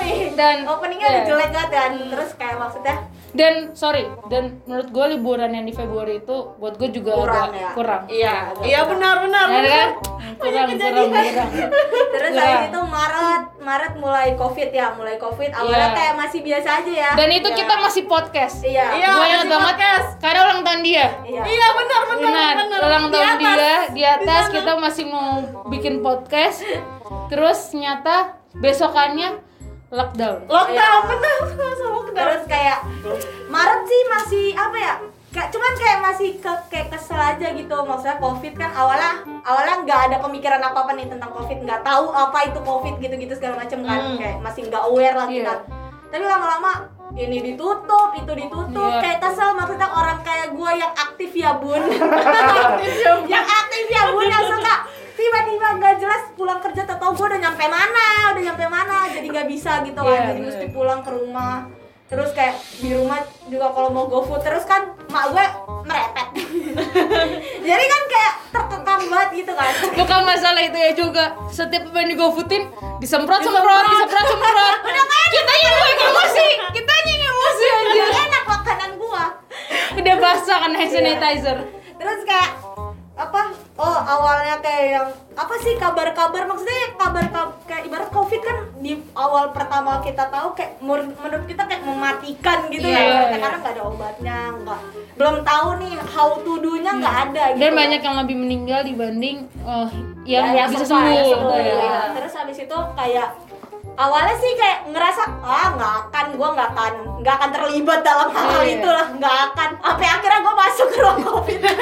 nih. 0.06 0.18
Dan- 0.38 0.64
openingnya 0.70 1.08
udah 1.10 1.22
iya. 1.22 1.28
jelek 1.28 1.50
banget 1.50 1.70
kan. 1.74 1.92
Terus 2.14 2.30
kayak 2.38 2.56
maksudnya 2.62 2.96
Dan 3.36 3.54
sorry, 3.72 4.02
dan 4.26 4.64
menurut 4.64 4.88
gue 4.88 5.06
liburan 5.12 5.50
yang 5.50 5.62
di 5.62 5.70
Februari 5.70 6.18
itu 6.18 6.36
buat 6.56 6.74
gue 6.74 6.88
juga 6.90 7.12
Kurang 7.14 7.36
agak 7.46 7.60
ya? 7.60 7.70
kurang. 7.70 8.02
iya 8.08 8.34
iya 8.62 8.80
benar 8.82 9.20
benar 9.20 9.44
Ya 9.44 9.52
benar 9.52 9.68
kan? 9.68 9.88
Kurang, 10.36 10.66
kurang, 10.70 11.08
kurang. 11.10 11.50
terus 12.12 12.32
Iya. 12.32 12.40
habis 12.42 12.60
itu 12.66 12.80
Maret, 12.82 13.42
Maret 13.58 13.92
mulai 13.96 14.28
Covid 14.34 14.68
ya, 14.70 14.86
mulai 14.90 15.16
Covid. 15.16 15.50
Awalnya 15.50 15.76
Iya. 15.86 15.94
kayak 15.94 16.14
masih 16.16 16.40
biasa 16.40 16.68
aja 16.74 16.92
ya. 16.94 17.10
Dan 17.14 17.28
itu 17.30 17.44
Iya. 17.46 17.58
kita 17.58 17.74
masih 17.78 18.02
podcast. 18.06 18.56
Iya. 18.62 18.86
Iya, 18.94 19.08
gue 19.10 19.26
ingat 19.26 19.46
banget 19.46 19.66
podcast. 19.70 20.08
karena 20.18 20.40
ulang 20.42 20.60
tahun 20.62 20.80
dia. 20.82 21.06
Iya. 21.22 21.42
iya 21.46 21.66
benar 21.70 22.02
benar 22.06 22.24
Benar, 22.26 22.52
benar 22.58 22.78
ulang 22.82 23.04
Di 23.04 23.12
tahun 23.12 23.28
atas. 23.28 23.40
dia 23.52 23.76
di 23.90 24.02
atas 24.02 24.42
sana. 24.42 24.54
kita 24.54 24.72
masih 24.78 25.04
mau 25.06 25.28
bikin 25.66 25.94
podcast. 26.00 26.64
Terus 27.26 27.58
nyata 27.72 28.16
besokannya 28.56 29.44
lockdown. 29.88 30.38
lockdown 30.44 30.98
Iya. 30.98 31.08
benar 31.08 31.36
masa 31.48 31.84
lockdown 31.86 32.14
Terus 32.16 32.42
kayak 32.46 32.78
Maret 33.46 33.82
sih 33.84 34.00
masih 34.08 34.46
apa 34.52 34.76
ya? 34.76 34.94
Kayak 35.28 35.48
cuman 35.50 35.72
kayak 35.74 35.98
masih 36.00 36.30
ke, 36.34 36.52
kayak 36.66 36.88
kesel 36.88 37.18
aja 37.18 37.52
gitu 37.52 37.76
maksudnya 37.78 38.16
covid 38.16 38.54
kan 38.54 38.72
awalnya 38.72 39.12
awalnya 39.42 39.84
nggak 39.84 40.00
ada 40.06 40.16
pemikiran 40.18 40.58
apa 40.60 40.78
apa 40.80 40.92
nih 40.92 41.06
tentang 41.06 41.28
covid 41.30 41.60
nggak 41.60 41.82
tahu 41.82 42.08
apa 42.08 42.38
itu 42.46 42.58
covid 42.58 42.94
gitu 42.96 43.14
gitu 43.14 43.32
segala 43.34 43.60
macam 43.60 43.78
kan 43.82 44.00
Hmm. 44.02 44.16
kayak 44.16 44.36
masih 44.40 44.64
nggak 44.64 44.80
aware 44.82 45.12
lah 45.14 45.28
kita 45.28 45.44
Iya. 45.44 45.54
tapi 46.08 46.24
lama-lama 46.24 46.72
ini 47.14 47.38
ditutup 47.44 48.10
itu 48.14 48.32
ditutup 48.34 48.90
Iya. 48.90 49.00
kayak 49.02 49.18
kesel 49.20 49.52
maksudnya 49.52 49.88
orang 49.88 50.18
kayak 50.20 50.48
gue 50.50 50.70
yang 50.74 50.92
aktif 51.04 51.30
ya 51.30 51.52
bun 51.54 51.82
yang 53.26 53.44
aktif 53.44 53.84
ya 53.86 54.02
bun 54.08 54.24
yang 54.24 54.44
suka 54.46 54.74
tiba-tiba 55.16 55.66
gak 55.80 55.94
jelas 55.98 56.22
pulang 56.36 56.60
kerja 56.60 56.84
atau 56.84 57.10
gue 57.16 57.26
udah 57.26 57.40
nyampe 57.40 57.64
mana 57.66 58.06
udah 58.36 58.42
nyampe 58.52 58.64
mana 58.68 59.08
jadi 59.08 59.26
nggak 59.32 59.48
bisa 59.48 59.80
gitu 59.82 59.96
kan. 59.98 60.12
Iya, 60.12 60.20
jadi 60.30 60.40
bener. 60.40 60.48
mesti 60.52 60.66
pulang 60.70 61.00
ke 61.00 61.10
rumah. 61.10 61.66
Terus 62.06 62.30
kayak 62.38 62.54
di 62.78 62.94
rumah 62.94 63.18
juga 63.50 63.74
kalau 63.74 63.90
mau 63.90 64.06
go 64.06 64.22
food 64.22 64.38
terus 64.46 64.62
kan 64.62 64.94
mak 65.10 65.34
gue 65.34 65.46
merepet. 65.82 66.28
Jadi 67.66 67.84
kan 67.90 68.02
kayak 68.06 68.32
terkekang 68.54 69.02
banget 69.10 69.28
gitu 69.42 69.52
kan. 69.58 69.72
Bukan 69.90 70.20
masalah 70.22 70.62
itu 70.62 70.78
ya 70.78 70.92
juga. 70.94 71.34
Setiap 71.50 71.90
apa 71.90 71.98
yang 72.06 72.10
digofutin 72.14 72.70
disemprot 73.02 73.42
semprot 73.42 73.84
disemprot. 73.90 74.22
Semprot 74.22 74.76
kita 75.34 75.54
yang 75.66 75.76
emosi 76.06 76.48
kita 76.78 76.92
yang 76.94 77.22
emosi 77.26 77.66
aja 77.66 78.04
enak 78.22 78.44
makanan 78.54 78.90
gua. 79.02 79.24
Udah 79.98 80.14
basah 80.22 80.58
kan 80.62 80.72
hand 80.78 80.92
sanitizer. 80.94 81.58
Terus 81.98 82.20
kayak 82.22 82.50
apa 83.16 83.48
oh 83.74 83.96
awalnya 83.98 84.60
kayak 84.60 84.86
yang 84.92 85.08
apa 85.32 85.54
sih 85.56 85.72
kabar-kabar 85.74 86.44
maksudnya 86.44 86.92
kabar 86.94 87.24
kab- 87.26 87.56
kayak 87.64 87.88
ibarat 87.88 88.08
covid 88.10 88.40
kan 88.40 88.56
di 88.76 88.92
awal 89.14 89.50
pertama 89.50 90.04
kita 90.04 90.28
tahu 90.28 90.52
kayak 90.52 90.76
menurut, 90.78 91.16
kita 91.44 91.64
kayak 91.64 91.80
mematikan 91.80 92.68
gitu 92.68 92.84
Iya, 92.84 92.92
ya 92.92 93.00
ibaratnya, 93.02 93.24
iya. 93.30 93.40
karena 93.40 93.56
nggak 93.58 93.72
ada 93.72 93.82
obatnya 93.84 94.38
nggak 94.60 94.80
belum 95.16 95.36
tahu 95.42 95.68
nih 95.80 95.94
how 96.06 96.28
to 96.36 96.52
do-nya 96.58 96.92
nggak 96.94 97.16
ada 97.26 97.42
gitu 97.50 97.60
dan 97.62 97.72
banyak 97.74 98.00
yang 98.00 98.16
lebih 98.18 98.36
meninggal 98.36 98.80
dibanding 98.82 99.36
eh, 99.64 99.88
yang 100.26 100.44
Ya, 100.52 100.68
bisa 100.68 100.84
sembuh, 100.84 101.08
ya, 101.08 101.24
sembuh, 101.26 101.52
Iya. 101.54 101.72
iya. 101.74 102.00
terus 102.12 102.32
habis 102.32 102.58
itu 102.58 102.78
kayak 102.92 103.28
awalnya 103.96 104.36
sih 104.36 104.52
kayak 104.54 104.92
ngerasa 104.92 105.22
ah 105.40 105.72
nggak 105.72 105.92
akan 106.04 106.26
gue 106.36 106.48
nggak 106.52 106.68
akan 106.70 106.92
nggak 107.24 107.34
akan 107.34 107.50
terlibat 107.50 108.00
dalam 108.02 108.28
hal-hal 108.28 108.60
Iya. 108.62 108.74
itu 108.76 108.88
lah 108.88 109.06
nggak 109.10 109.36
akan 109.50 109.68
sampai 109.80 110.04
akhirnya 110.06 110.38
gue 110.38 110.54
masuk 110.58 110.86
ke 110.86 110.98
ruang 110.98 111.20
covid 111.22 111.60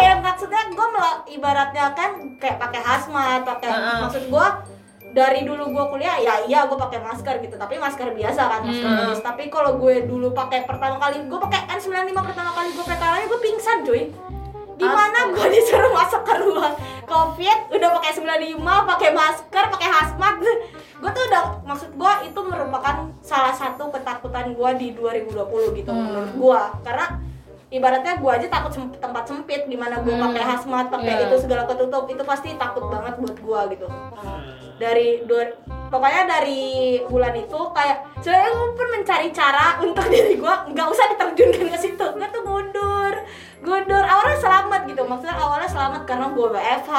kayak 0.00 0.16
maksudnya 0.18 0.62
gue 0.66 0.88
ibaratnya 1.30 1.84
kan 1.92 2.10
kayak 2.36 2.56
pakai 2.58 2.80
hazmat 2.80 3.40
pakai 3.42 3.68
Heeh. 3.68 3.98
maksud 4.00 4.24
gue 4.26 4.46
dari 5.10 5.42
dulu 5.42 5.68
gue 5.68 5.84
kuliah 5.88 6.16
ya 6.16 6.34
iya 6.44 6.64
gue 6.64 6.78
pakai 6.78 6.98
masker 6.98 7.38
gitu 7.40 7.54
tapi 7.54 7.76
masker 7.76 8.10
biasa 8.10 8.40
kan 8.40 8.60
masker 8.62 8.86
Hmm. 8.86 8.98
medis 9.04 9.20
tapi 9.20 9.46
kalau 9.46 9.74
gue 9.76 10.06
dulu 10.06 10.30
pakai 10.30 10.62
pertama 10.64 10.96
kali 10.96 11.20
gue 11.20 11.38
pakai 11.40 11.66
N95 11.68 12.14
pertama 12.14 12.50
kali 12.52 12.68
gue 12.70 12.84
PKL 12.84 13.16
nya 13.16 13.26
gue 13.26 13.40
pingsan 13.40 13.78
cuy 13.82 14.02
di 14.72 14.86
mana 14.86 15.28
gue 15.28 15.46
disuruh 15.50 15.92
masuk 15.92 16.22
ke 16.22 16.34
ruang 16.40 16.72
covid 17.04 17.58
udah 17.68 17.88
pakai 17.92 18.10
95 18.16 18.62
pakai 18.64 19.10
masker 19.12 19.64
pakai 19.68 19.88
hazmat 19.90 20.34
gue 21.00 21.10
tuh 21.10 21.24
udah 21.26 21.42
maksud 21.60 21.90
gue 21.90 22.12
itu 22.24 22.40
merupakan 22.40 22.94
salah 23.20 23.52
satu 23.52 23.90
ketakutan 23.90 24.54
gue 24.54 24.70
di 24.78 24.88
2020 24.92 25.36
gitu 25.74 25.90
Hmm. 25.90 26.00
menurut 26.06 26.32
gue 26.32 26.60
karena 26.80 27.06
ibaratnya 27.70 28.14
gue 28.16 28.30
aja 28.32 28.46
takut 28.48 28.72
sem- 28.72 28.92
tempat 28.92 29.24
sempit 29.24 29.62
di 29.64 29.74
mana 29.74 29.98
gue 29.98 30.10
Hmm. 30.10 30.26
pakai 30.26 30.42
hazmat 30.44 30.86
pakai 30.88 31.14
Iya. 31.16 31.24
itu 31.24 31.36
segala 31.40 31.62
ketutup 31.64 32.04
itu 32.06 32.22
pasti 32.22 32.54
takut 32.54 32.84
banget 32.84 33.14
buat 33.16 33.36
gue 33.36 33.60
gitu 33.70 33.86
dari 34.76 35.22
dua 35.22 35.44
pokoknya 35.86 36.22
dari 36.26 36.62
bulan 37.04 37.34
itu 37.36 37.60
kayak 37.70 37.98
sebenarnya 38.18 38.50
gue 38.50 38.68
pun 38.72 38.88
mencari 38.90 39.28
cara 39.30 39.66
untuk 39.78 40.06
diri 40.10 40.34
gue 40.34 40.54
nggak 40.68 40.88
usah 40.88 41.06
diterjunkan 41.10 41.66
ke 41.68 41.78
situ 41.78 42.06
gue 42.10 42.28
tuh 42.28 42.42
mundur 42.42 43.12
mundur 43.60 44.02
awalnya 44.02 44.34
selamat 44.36 44.80
gitu 44.84 45.02
maksudnya 45.04 45.36
awalnya 45.36 45.68
selamat 45.68 46.02
karena 46.04 46.26
gue 46.28 46.46
WFH 46.48 46.92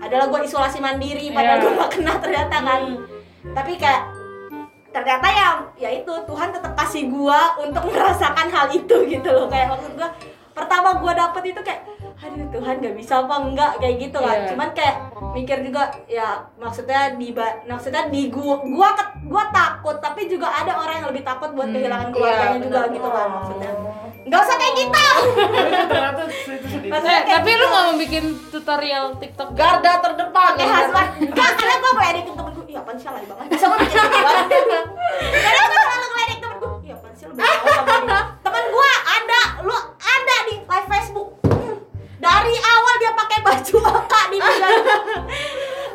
adalah 0.00 0.26
gue 0.26 0.40
isolasi 0.42 0.78
mandiri 0.80 1.28
padahal 1.28 1.54
Iya. 1.54 1.62
gue 1.62 1.72
gak 1.76 1.90
kena 1.92 2.12
ternyata 2.18 2.56
kan 2.58 2.82
tapi 3.52 3.72
kayak 3.76 4.02
ternyata 4.90 5.26
ya 5.26 5.48
ya 5.78 5.90
itu 5.94 6.12
Tuhan 6.26 6.48
tetap 6.50 6.72
kasih 6.74 7.08
gue 7.08 7.40
untuk 7.62 7.82
merasakan 7.90 8.48
hal 8.50 8.66
itu 8.70 8.96
gitu 9.06 9.28
loh. 9.30 9.46
Kayak 9.46 9.74
maksud 9.74 9.92
gue 9.94 10.08
pertama 10.50 10.98
gue 10.98 11.12
dapet 11.14 11.42
itu 11.54 11.60
kayak 11.62 11.82
aduh 12.20 12.52
Tuhan 12.52 12.84
gak 12.84 12.96
bisa 13.00 13.24
apa 13.24 13.34
enggak 13.40 13.72
kayak 13.80 13.96
gitu 13.96 14.20
kan. 14.20 14.36
Iya. 14.36 14.48
cuman 14.52 14.68
kayak 14.76 14.96
mikir 15.32 15.58
juga 15.64 15.88
ya 16.04 16.36
maksudnya 16.60 17.16
di 17.16 17.32
maksudnya 17.64 18.12
di 18.12 18.28
gua 18.28 18.60
gua 18.60 18.92
gua 19.24 19.48
takut 19.48 19.96
tapi 20.04 20.28
juga 20.28 20.52
ada 20.52 20.76
orang 20.76 21.00
yang 21.00 21.08
lebih 21.08 21.24
takut 21.24 21.48
buat 21.56 21.72
Hmm, 21.72 21.80
kehilangan 21.80 22.12
keluarganya 22.12 22.58
iya, 22.60 22.64
juga 22.66 22.80
gitu 22.92 23.08
kan 23.08 23.26
maksudnya 23.40 23.70
nggak 24.30 24.40
usah 24.40 24.56
kayak 24.56 24.74
gitu. 24.76 25.06
Ternyata 25.82 26.22
itu 26.22 26.66
sedih. 26.68 26.88
Maksudnya 26.88 27.18
Eh, 27.20 27.22
tapi 27.28 27.50
lu 27.50 27.56
gitu. 27.56 27.66
nggak 27.66 27.82
mau 27.82 27.96
bikin 27.98 28.24
tutorial 28.48 29.04
TikTok 29.18 29.50
garda 29.52 29.92
terdepan. 29.98 30.52
Pakai 30.54 30.68
hazmat 30.68 31.06
enggak 31.18 31.50
karena 31.52 31.74
gua 31.76 31.92
ngeledekin 31.92 32.34
temen 32.34 32.52
gua. 32.52 32.64
Iya 32.64 32.78
apaan 32.80 32.96
sih 32.96 33.08
alay 33.10 33.24
banget. 33.24 33.46
Bisa 33.50 33.64
gua 33.66 33.78
bikin 33.80 33.98
karena 35.34 35.62
gua 35.64 35.80
selalu 35.80 36.06
ngeledek 36.06 36.38
temen 36.38 36.56
gua. 36.56 36.70
Iya 36.80 36.94
apaan 36.94 37.12
sih 37.12 37.24
lu 37.26 37.32
apa 37.34 37.70
sama 37.74 38.18
temen 38.40 38.64
gua 38.70 38.90
ada. 39.08 39.40
Lu 39.60 39.76
ada 39.98 40.36
di 40.46 40.54
live 40.60 40.88
Facebook. 40.88 41.28
Hmm. 41.42 41.76
dari 42.20 42.54
awal 42.54 42.94
dia 42.96 43.12
pakai 43.12 43.38
baju 43.40 43.76
oka 43.96 44.20
di 44.28 44.38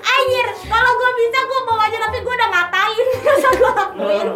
Anjir, 0.06 0.48
kalau 0.65 0.91
gua 0.93 1.12
bisa 1.13 1.39
gua 1.41 1.60
bawa 1.65 1.84
aja. 1.86 1.98
Tapi 2.02 2.17
gua 2.19 2.34
udah 2.34 2.50
ngatain. 2.50 3.06
Masa 3.26 3.50
gua 3.54 3.71
lakuin 3.74 4.28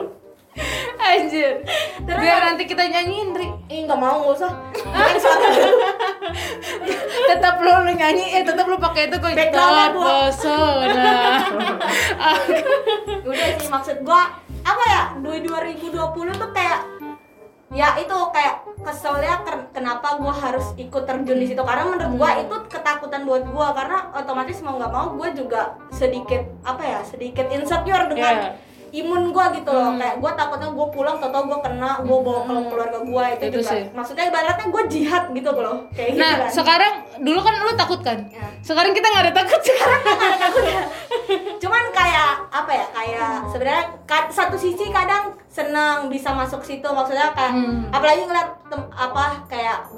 anjir. 0.99 1.63
Terus 1.99 2.17
biar 2.17 2.39
nanti 2.43 2.63
kita 2.63 2.83
nyanyiin 2.83 3.29
Ri. 3.31 3.47
Ih 3.67 3.79
nggak 3.85 3.95
mau 3.95 4.19
nggak 4.19 4.35
usah. 4.35 4.51
Tetap 7.29 7.55
lu, 7.59 7.71
lu 7.85 7.91
nyanyi 7.91 8.23
eh 8.31 8.41
tetap 8.43 8.65
lu 8.65 8.75
pakai 8.77 9.07
itu 9.07 9.15
kok 9.15 9.31
tetap 9.31 9.91
gua. 9.93 10.27
pesona. 10.27 11.15
Udah 13.25 13.47
sih 13.55 13.67
maksud 13.67 13.95
gua 14.01 14.27
apa 14.59 14.81
ya 14.85 15.01
di 15.17 15.39
2020 15.41 16.35
tuh 16.35 16.49
kayak 16.51 16.79
ya 17.69 17.93
itu 17.95 18.15
kayak 18.33 18.65
keselnya 18.81 19.39
kenapa 19.69 20.17
gua 20.17 20.33
harus 20.33 20.73
ikut 20.75 21.03
terjun 21.05 21.37
di 21.37 21.45
situ? 21.45 21.61
Karena 21.61 21.85
menurut 21.85 22.11
gua 22.17 22.29
Hmm. 22.31 22.41
itu 22.43 22.55
ketakutan 22.67 23.21
buat 23.23 23.43
gua 23.45 23.71
karena 23.71 24.09
otomatis 24.11 24.59
mau 24.59 24.75
nggak 24.75 24.89
mau 24.89 25.05
gua 25.13 25.27
juga 25.31 25.77
sedikit 25.89 26.43
apa 26.61 26.81
ya 26.81 26.99
sedikit 27.03 27.45
insecure 27.47 28.07
dengan 28.07 28.35
Iya. 28.39 28.49
Imun 28.91 29.29
gua 29.29 29.49
gitu 29.49 29.67
loh. 29.67 29.89
Hmm. 29.89 29.97
kayak 29.97 30.15
gua 30.17 30.31
takutnya 30.33 30.69
gua 30.69 30.87
pulang 30.87 31.15
tau 31.15 31.29
gua 31.41 31.59
kena 31.59 32.01
gua 32.01 32.17
bawa 32.19 32.39
ke 32.41 32.53
keluarga 32.67 32.99
gua 33.01 33.23
itu, 33.29 33.43
Itu 33.47 33.59
juga. 33.59 33.71
sih. 33.71 33.83
maksudnya 33.91 34.25
ibaratnya 34.27 34.65
gua 34.67 34.83
jihad 34.85 35.23
gitu 35.29 35.49
loh. 35.51 35.77
Kayak 35.91 36.09
gitu 36.09 36.19
nah 36.19 36.33
kan. 36.35 36.49
sekarang 36.49 36.93
dulu 37.19 37.39
kan 37.39 37.53
lu 37.59 37.71
takut 37.73 37.99
kan? 37.99 38.19
Ya. 38.29 38.47
sekarang 38.59 38.91
kita 38.91 39.07
nggak 39.07 39.23
ada 39.25 39.33
takut. 39.35 39.61
Sekarang 39.61 40.01
cuman 41.59 41.83
kayak 41.91 42.31
apa 42.49 42.71
ya 42.71 42.85
kayak 42.89 43.29
sebenarnya 43.47 43.83
satu 44.29 44.55
sisi 44.55 44.89
kadang 44.89 45.29
senang 45.45 46.07
bisa 46.07 46.31
masuk 46.31 46.61
situ 46.61 46.85
maksudnya 46.87 47.29
kayak 47.31 47.51
Hmm. 47.51 47.89
apalagi 47.89 48.23
ngeliat 48.23 48.49
tem- 48.65 48.91
apa 48.91 49.23
kayak 49.45 49.91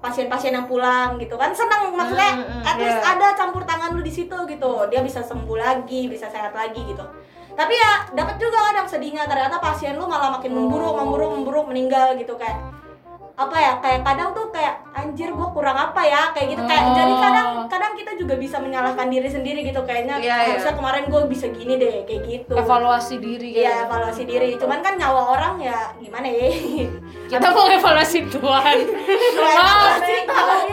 pasien-pasien 0.00 0.52
yang 0.52 0.66
pulang 0.66 1.16
gitu 1.16 1.34
kan 1.34 1.50
senang 1.50 1.92
maksudnya 1.92 2.32
Hmm, 2.32 2.44
hmm, 2.44 2.62
at 2.64 2.76
least 2.76 2.98
iya. 2.98 3.12
ada 3.12 3.28
campur 3.34 3.62
tangan 3.62 3.92
lu 3.92 4.00
di 4.00 4.10
situ 4.10 4.34
gitu. 4.46 4.72
Dia 4.88 5.00
bisa 5.00 5.20
sembuh 5.20 5.56
lagi 5.56 6.06
bisa 6.06 6.26
sehat 6.26 6.52
lagi 6.52 6.80
gitu 6.84 7.04
tapi 7.52 7.74
ya 7.74 7.92
dapat 8.10 8.36
juga 8.36 8.58
kadang 8.66 8.86
sedihnya 8.86 9.24
ternyata 9.24 9.56
pasien 9.56 9.94
lu 9.94 10.04
malah 10.04 10.32
makin 10.32 10.52
memburuk 10.52 10.94
memburuk 10.94 11.30
memburuk 11.32 11.64
meninggal 11.66 12.14
gitu 12.14 12.34
kayak 12.34 12.58
apa 13.34 13.56
ya 13.56 13.72
kayak 13.80 14.04
kadang 14.04 14.36
tuh 14.36 14.52
kayak 14.52 14.84
anjir 14.92 15.32
gue 15.32 15.48
kurang 15.48 15.72
apa 15.72 16.04
ya? 16.04 16.28
Kayak 16.30 16.46
gitu 16.52 16.62
kayak 16.62 16.82
Oh. 16.82 16.92
jadi 16.92 17.12
kadang 17.16 17.48
kadang 17.68 17.92
kita 17.96 18.12
juga 18.14 18.36
bisa 18.36 18.60
menyalahkan 18.60 19.08
diri 19.08 19.32
sendiri 19.32 19.64
gitu 19.64 19.80
kayaknya 19.80 20.20
Iya, 20.20 20.28
iya. 20.28 20.36
harusnya 20.52 20.76
kemarin 20.76 21.04
gue 21.08 21.22
bisa 21.24 21.48
gini 21.48 21.80
deh 21.80 22.04
kayak 22.04 22.22
gitu. 22.22 22.52
Evaluasi 22.52 23.16
diri 23.16 23.56
iya 23.56 23.88
evaluasi 23.88 24.28
diri. 24.28 24.60
Cuman 24.60 24.84
kan 24.84 25.00
nyawa 25.00 25.32
orang 25.32 25.56
ya 25.56 25.88
gimana 25.96 26.28
ya? 26.28 26.52
Kita 27.32 27.48
mau 27.48 27.64
evaluasi 27.64 28.28
Tuhan. 28.28 28.76
Evaluasi 29.40 30.14
Maaf. 30.28 30.68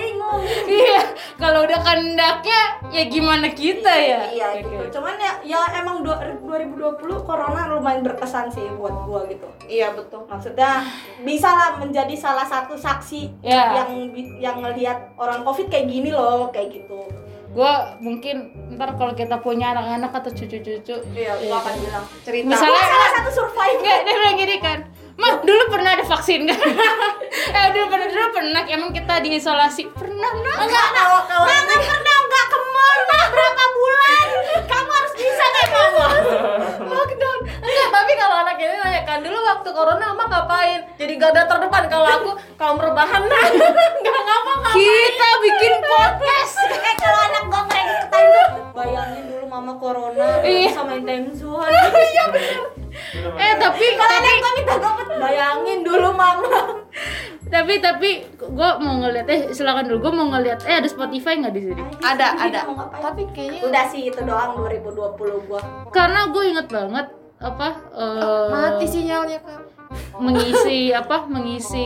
Iya 0.66 1.00
kalau 1.36 1.64
udah 1.64 1.80
kehendaknya 1.80 2.62
ya 2.88 3.04
gimana 3.06 3.48
kita 3.50 3.90
ya? 3.90 4.22
Iya 4.28 4.48
Oke. 4.54 4.60
gitu. 4.64 5.00
Cuman 5.00 5.16
ya 5.16 5.34
ya 5.42 5.60
emang 5.76 6.02
du- 6.02 6.22
2020 6.44 6.98
corona 7.22 7.68
lumayan 7.68 8.02
berkesan 8.02 8.48
sih 8.48 8.68
buat 8.72 8.94
gue 9.02 9.22
gitu. 9.32 9.48
Iya 9.66 9.92
betul. 9.92 10.24
Maksudnya 10.26 10.84
bisa 11.22 11.50
lah 11.50 11.70
menjadi 11.76 12.14
salah 12.14 12.44
satu 12.44 12.74
saksi 12.74 13.42
Ya. 13.42 13.78
yang 13.78 13.90
yang 14.38 14.58
ngelihat 14.60 15.14
orang 15.16 15.42
covid 15.42 15.68
kayak 15.68 15.88
gini 15.88 16.10
loh 16.10 16.50
kayak 16.50 16.72
gitu. 16.74 17.08
Gue 17.50 17.74
mungkin 18.00 18.36
ntar 18.72 18.94
kalau 18.94 19.12
kita 19.12 19.40
punya 19.40 19.72
anak-anak 19.72 20.14
atau 20.14 20.30
cucu-cucu 20.30 20.96
iya 21.12 21.34
gue 21.34 21.50
akan 21.52 21.74
bilang 21.80 22.06
cerita. 22.22 22.46
Misalnya- 22.46 22.78
Gua 22.78 22.92
salah 22.92 23.10
satu 23.14 23.30
survivor. 23.34 23.80
Enggak, 23.80 24.00
dia 24.04 24.14
bilang 24.14 24.38
gini 24.38 24.58
kan 24.60 24.80
Mah, 25.18 25.42
dulu 25.42 25.64
pernah 25.74 25.98
ada 25.98 26.06
vaksin 26.06 26.46
kan? 26.46 26.56
eh, 27.58 27.68
dulu 27.74 27.86
pernah, 27.90 28.06
dulu 28.06 28.28
pernah, 28.38 28.62
emang 28.70 28.94
kita 28.94 29.18
diisolasi. 29.26 29.90
Pernah, 29.90 30.32
nah 30.46 30.56
enggak 30.62 30.88
kalau 30.94 31.22
kalau 31.26 31.46
mama 31.50 31.76
pernah 31.82 32.16
enggak 32.22 32.46
ke 32.46 32.58
mall 32.70 33.00
berapa 33.10 33.64
bulan? 33.74 34.28
Kamu 34.70 34.92
harus 34.94 35.14
bisa 35.18 35.46
kayak 35.58 35.70
mama? 35.74 36.08
Lockdown 36.94 37.37
enggak 37.68 37.90
tapi 37.92 38.12
kalau 38.16 38.36
anak 38.40 38.56
ini 38.58 38.76
nanya 38.76 39.02
kan 39.04 39.20
dulu 39.20 39.40
waktu 39.44 39.70
corona 39.70 40.06
mama 40.10 40.26
ngapain? 40.28 40.82
Jadi 40.96 41.14
garda 41.16 41.44
terdepan 41.44 41.84
kalau 41.88 42.08
aku 42.08 42.30
kaum 42.56 42.78
rebahan. 42.78 43.22
Enggak 43.98 44.20
ngapa 44.24 44.54
ngapa 44.58 44.72
Kita 44.74 45.30
bikin 45.42 45.74
podcast. 45.82 46.56
Eh 46.72 46.96
kalau 46.96 47.20
anak 47.22 47.44
gue 47.46 47.62
ngeredik 47.64 48.02
time 48.08 48.32
bayangin 48.72 49.24
dulu 49.28 49.46
mama 49.48 49.74
corona 49.76 50.28
Iya. 50.42 50.70
sama 50.72 50.96
time 50.98 51.28
zone 51.34 51.70
Eh 53.38 53.54
tapi 53.58 53.86
kalau 53.94 54.10
tapi 54.10 54.30
ada 54.32 54.50
minta 54.54 54.76
gopet 54.78 55.08
bayangin 55.16 55.80
dulu 55.82 56.10
mama. 56.12 56.82
Tapi 57.48 57.80
tapi 57.80 58.10
gue 58.36 58.70
mau 58.84 58.96
ngeliat 59.00 59.28
eh 59.30 59.40
silakan 59.50 59.88
dulu 59.88 60.10
gue 60.10 60.14
mau 60.14 60.28
ngeliat 60.28 60.68
eh 60.68 60.76
ada 60.78 60.90
Spotify 60.90 61.40
nggak 61.40 61.54
di 61.54 61.62
sini? 61.64 61.82
Ada 62.02 62.26
ada. 62.36 62.60
ngapain? 62.68 63.00
tapi 63.00 63.24
kayaknya 63.32 63.62
udah 63.64 63.84
sih 63.88 64.02
itu 64.10 64.20
doang 64.20 64.60
2020 64.60 65.48
gua. 65.48 65.62
Karena 65.90 66.28
gue 66.28 66.44
inget 66.44 66.68
banget 66.68 67.08
apa 67.38 67.68
eh, 67.92 68.48
mati 68.50 68.86
sinyalnya 68.86 69.38
kak. 69.40 69.62
mengisi 70.18 70.90
apa 71.00 71.24
mengisi 71.26 71.86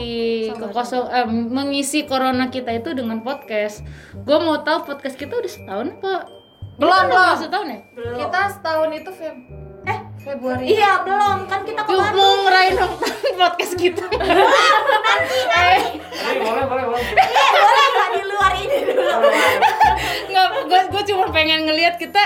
kekosong 0.49 1.05
eh, 1.07 1.27
mengisi 1.27 2.03
corona 2.03 2.47
kita 2.47 2.71
itu 2.73 2.91
dengan 2.91 3.19
podcast. 3.19 3.83
Gue 4.17 4.37
mau 4.37 4.59
tahu 4.59 4.85
podcast 4.85 5.15
kita 5.15 5.33
udah 5.33 5.51
setahun 5.51 5.87
pak 5.97 6.23
Belum, 6.73 6.97
belum. 7.05 7.35
setahun 7.37 7.67
ya? 7.67 7.79
Belum. 7.93 8.15
Kita 8.17 8.39
setahun 8.49 8.89
itu 8.91 9.11
Feb. 9.11 9.35
Eh 9.81 9.97
Februari. 10.19 10.65
iya 10.71 11.01
belum. 11.01 11.45
Kan 11.45 11.61
kita 11.61 11.81
Yuk, 11.83 11.89
kemarin. 11.91 12.15
mau 12.15 12.33
ngerayain 12.41 12.75
podcast 13.41 13.73
kita. 13.75 14.05
Jadi 16.21 16.39
boleh 16.39 16.65
boleh 16.65 16.85
boleh. 16.87 17.05
eh 17.11 17.27
boleh 17.51 17.85
nggak 17.91 18.09
di 18.09 18.21
luar 18.23 18.51
ini 18.55 18.77
dulu 18.87 19.13
nggak 20.31 20.47
gue 20.65 20.81
gue 20.91 21.03
cuma 21.13 21.25
pengen 21.29 21.67
ngelihat 21.67 21.99
kita 21.99 22.23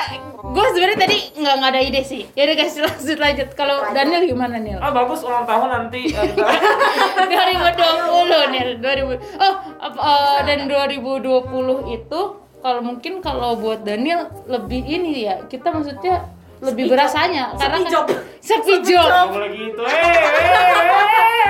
gue 0.56 0.66
sebenarnya 0.72 1.00
tadi 1.04 1.18
nggak 1.36 1.56
nggak 1.60 1.72
ada 1.74 1.82
ide 1.82 2.02
sih. 2.06 2.24
Ya 2.38 2.48
udah 2.48 2.56
guys 2.56 2.76
lanjut 2.78 3.18
lanjut. 3.20 3.50
Kalau 3.58 3.76
Daniel 3.92 4.24
gimana 4.24 4.56
Nil? 4.62 4.80
Ah 4.80 4.94
bagus 4.94 5.26
ulang 5.26 5.44
tahun 5.44 5.68
nanti. 5.68 6.14
kita 7.30 7.44
2020 7.76 8.54
Nil. 8.54 8.70
2000 8.80 9.42
oh 9.42 9.54
apa, 9.82 10.00
eh, 10.00 10.40
dan 10.48 10.60
2020 10.70 11.98
itu 11.98 12.20
kalau 12.64 12.82
mungkin 12.82 13.22
kalau 13.22 13.60
buat 13.60 13.84
Daniel 13.84 14.32
lebih 14.48 14.82
ini 14.86 15.28
ya 15.28 15.44
kita 15.46 15.74
maksudnya 15.74 16.30
lebih 16.64 16.88
berasanya. 16.94 17.54
Karena 17.60 17.78
Sepi 17.84 17.92
job. 17.92 18.06
sepi 18.40 18.76
job. 18.86 19.10
nggak 19.10 19.28
boleh 19.34 19.52
gitu. 19.54 19.82
Eh, 19.84 19.92
eh, 19.92 20.18
eh, 20.40 20.66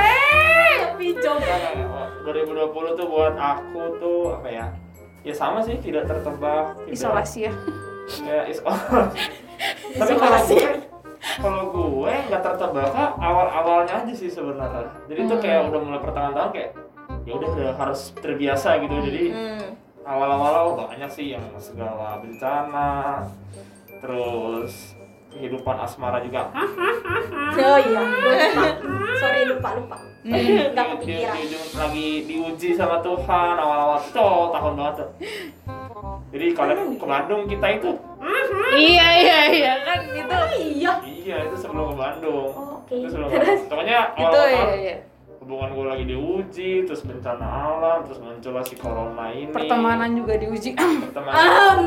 eh. 0.01 0.75
tapi 0.91 1.07
job. 1.21 1.37
Nah, 1.39 2.09
2020 2.25 2.97
tuh 2.97 3.05
buat 3.05 3.35
aku 3.37 3.81
tuh 4.01 4.19
apa 4.41 4.49
ya? 4.49 4.67
Ya 5.25 5.33
sama 5.33 5.59
sih, 5.59 5.75
tidak 5.77 6.05
tertebak. 6.05 6.77
tidak- 6.79 6.93
isolasi 6.93 7.39
ya 7.43 7.53
Ya, 8.21 8.45
isolasi. 8.45 9.17
Tapi 9.97 10.13
kalau 10.13 10.38
gue, 10.45 10.61
kalau 11.35 11.63
gue 11.67 12.13
nggak 12.29 12.41
tertebak 12.43 12.93
awal-awalnya 13.17 13.93
aja 13.97 14.13
sih 14.13 14.29
sebenarnya. 14.29 14.93
Jadi 15.05 15.19
tuh 15.25 15.38
kayak 15.39 15.65
udah 15.65 15.79
mulai 15.81 15.99
pertengahan 15.99 16.33
tahun 16.33 16.51
kayak 16.51 16.71
ya 17.25 17.33
udah 17.33 17.49
harus 17.75 18.13
terbiasa 18.15 18.77
gitu. 18.79 18.93
Jadi 19.01 19.23
Hmm. 19.27 19.67
awal-awal 20.05 20.55
banyak 20.77 21.09
sih 21.09 21.33
yang 21.33 21.41
segala 21.57 22.21
bencana, 22.21 23.25
terus 23.97 24.93
kehidupan 25.36 25.76
asmara 25.84 26.24
juga. 26.24 26.48
oh 27.56 27.80
iya 27.84 28.04
sorry 29.19 29.41
lupa 29.52 29.69
lupa. 29.76 29.98
Nggak 30.26 30.41
di, 30.41 30.52
di, 30.58 30.84
kepikiran 30.95 31.38
di 31.38 31.58
lagi 31.78 32.10
diuji 32.26 32.69
sama 32.74 32.98
Tuhan 33.04 33.56
awal-awal 33.60 34.00
itu 34.02 34.17
oh, 34.17 34.50
tahun 34.50 34.74
banget. 34.80 34.95
Tuh. 34.98 35.10
Jadi 36.34 36.45
kalian 36.56 36.98
ke 36.98 37.06
Bandung 37.06 37.41
kita 37.45 37.67
itu. 37.76 37.91
Iya 38.76 39.08
iya 39.21 39.39
iya 39.54 39.74
kan 39.86 40.00
itu. 40.10 40.38
Iya. 40.82 40.93
Iya 41.06 41.38
itu 41.52 41.56
sebelum 41.62 41.93
ke 41.93 41.95
Bandung. 42.00 42.50
Oh, 42.52 42.82
oke. 42.82 42.95
Itu 42.95 43.08
sebelum 43.12 43.30
pokoknya 43.69 44.00
itu 44.17 44.39
awal 44.39 44.50
iya 44.50 44.76
iya 44.76 44.95
hubungan 45.45 45.77
gue 45.77 45.86
lagi 45.86 46.05
diuji 46.10 46.71
terus 46.89 47.05
bencana 47.05 47.45
alam 47.45 48.01
terus 48.10 48.17
muncul 48.17 48.58
si 48.65 48.73
corona 48.81 49.29
ini. 49.29 49.53
Pertemanan 49.53 50.17
juga 50.17 50.41
diuji. 50.41 50.73
Pertemanan 50.73 51.86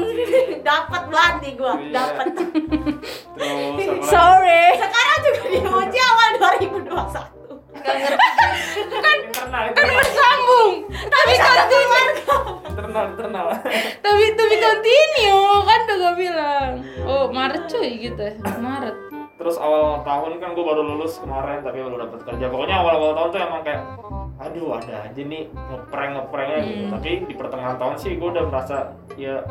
dapat 0.62 1.02
berarti 1.10 1.48
gua 1.58 1.74
Iya. 1.74 1.90
dapat 1.90 2.26
terus 2.38 4.06
sorry. 4.06 4.78
Sekarang 4.78 5.18
juga 5.26 5.42
diuji 5.50 5.98
awal 5.98 6.28
2021 6.38 7.34
internal 7.82 8.14
kan 9.02 9.16
internal 9.26 9.64
bersambung. 9.74 10.72
Tapi 11.10 11.32
continue. 11.34 12.10
internal 12.62 13.04
internal. 13.10 13.46
Tapi 13.98 14.24
tapi 14.38 14.54
continue 14.54 15.50
kan 15.66 15.78
udah 15.82 15.96
gue 15.98 16.12
bilang. 16.14 16.70
Oh 17.10 17.26
Maret 17.26 17.66
cuy 17.66 17.90
gitu 18.06 18.22
ya. 18.22 18.38
Maret 18.62 19.07
terus 19.38 19.56
awal 19.56 20.02
tahun 20.02 20.36
kan 20.36 20.50
gue 20.50 20.64
baru 20.64 20.82
lulus 20.84 21.16
kemarin 21.16 21.62
tapi 21.62 21.78
baru 21.78 21.96
dapat 22.00 22.20
kerja 22.24 22.46
pokoknya 22.46 22.76
awal 22.76 22.94
awal 22.96 23.12
tahun 23.14 23.28
tuh 23.28 23.40
emang 23.40 23.62
kayak 23.62 23.82
aduh 24.36 24.68
ada 24.72 24.94
aja 25.04 25.20
nih 25.20 25.42
ngeprank 25.48 26.10
ngepranknya 26.12 26.58
gitu 26.60 26.80
Hmm. 26.80 26.92
tapi 26.92 27.08
di 27.22 27.34
pertengahan 27.34 27.76
tahun 27.76 27.94
sih 27.96 28.12
gue 28.14 28.28
udah 28.28 28.44
merasa 28.44 28.76
ya 29.14 29.42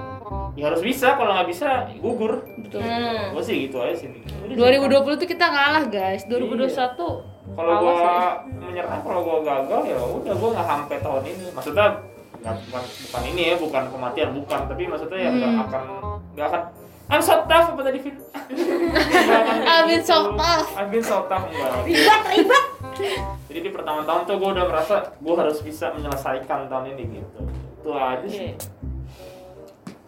ya 0.53 0.63
harus 0.65 0.79
bisa 0.81 1.13
kalau 1.13 1.31
nggak 1.33 1.49
bisa 1.49 1.69
gugur 1.97 2.43
betul 2.57 2.79
Hmm. 2.79 3.31
gue 3.31 3.41
sih 3.41 3.55
gitu 3.65 3.79
aja 3.79 3.95
sih 3.97 4.07
Udah 4.11 4.47
sih. 4.49 4.55
2020 4.55 5.15
tuh 5.17 5.27
kita 5.27 5.45
ngalah 5.45 5.83
guys 5.85 6.23
2021 6.23 6.99
kalau 7.49 7.71
awas 7.73 7.79
gua 7.79 7.95
ya. 7.95 8.27
menyerah 8.59 8.99
kalau 9.01 9.19
gua 9.21 9.37
gagal 9.41 9.81
ya 9.85 9.97
udah 9.99 10.33
gua 10.35 10.49
nggak 10.51 10.67
sampai 10.67 10.97
tahun 10.99 11.23
ini 11.25 11.45
maksudnya 11.51 11.87
nggak 12.37 12.55
bukan, 12.61 12.83
bukan 13.01 13.23
ini 13.25 13.41
ya 13.43 13.55
bukan 13.57 13.83
kematian 13.87 14.29
bukan 14.33 14.61
tapi 14.67 14.83
maksudnya 14.85 15.17
ya 15.17 15.29
nggak 15.31 15.51
Hmm. 15.51 15.63
akan 15.63 15.83
nggak 16.31 16.45
akan 16.45 16.61
I'm 17.07 17.23
so 17.23 17.39
tough 17.47 17.71
apa 17.71 17.81
tadi 17.87 17.99
Vin? 18.03 18.15
I've 19.71 19.87
been 19.87 20.03
so 20.03 20.35
tough. 20.35 20.67
I've 20.75 20.91
been 20.91 21.03
so 21.03 21.23
tough 21.27 21.47
enggak. 21.47 21.71
ribet 21.87 22.21
ribet 22.35 22.65
Jadi 23.47 23.59
di 23.63 23.71
pertama 23.71 24.03
tahun 24.03 24.27
tuh 24.27 24.35
gua 24.35 24.49
udah 24.51 24.65
merasa 24.67 24.95
gua 25.23 25.35
harus 25.39 25.63
bisa 25.63 25.95
menyelesaikan 25.95 26.67
tahun 26.67 26.91
ini 26.95 27.23
gitu. 27.23 27.39
Itu 27.79 27.89
aja 27.95 28.27
sih. 28.27 28.51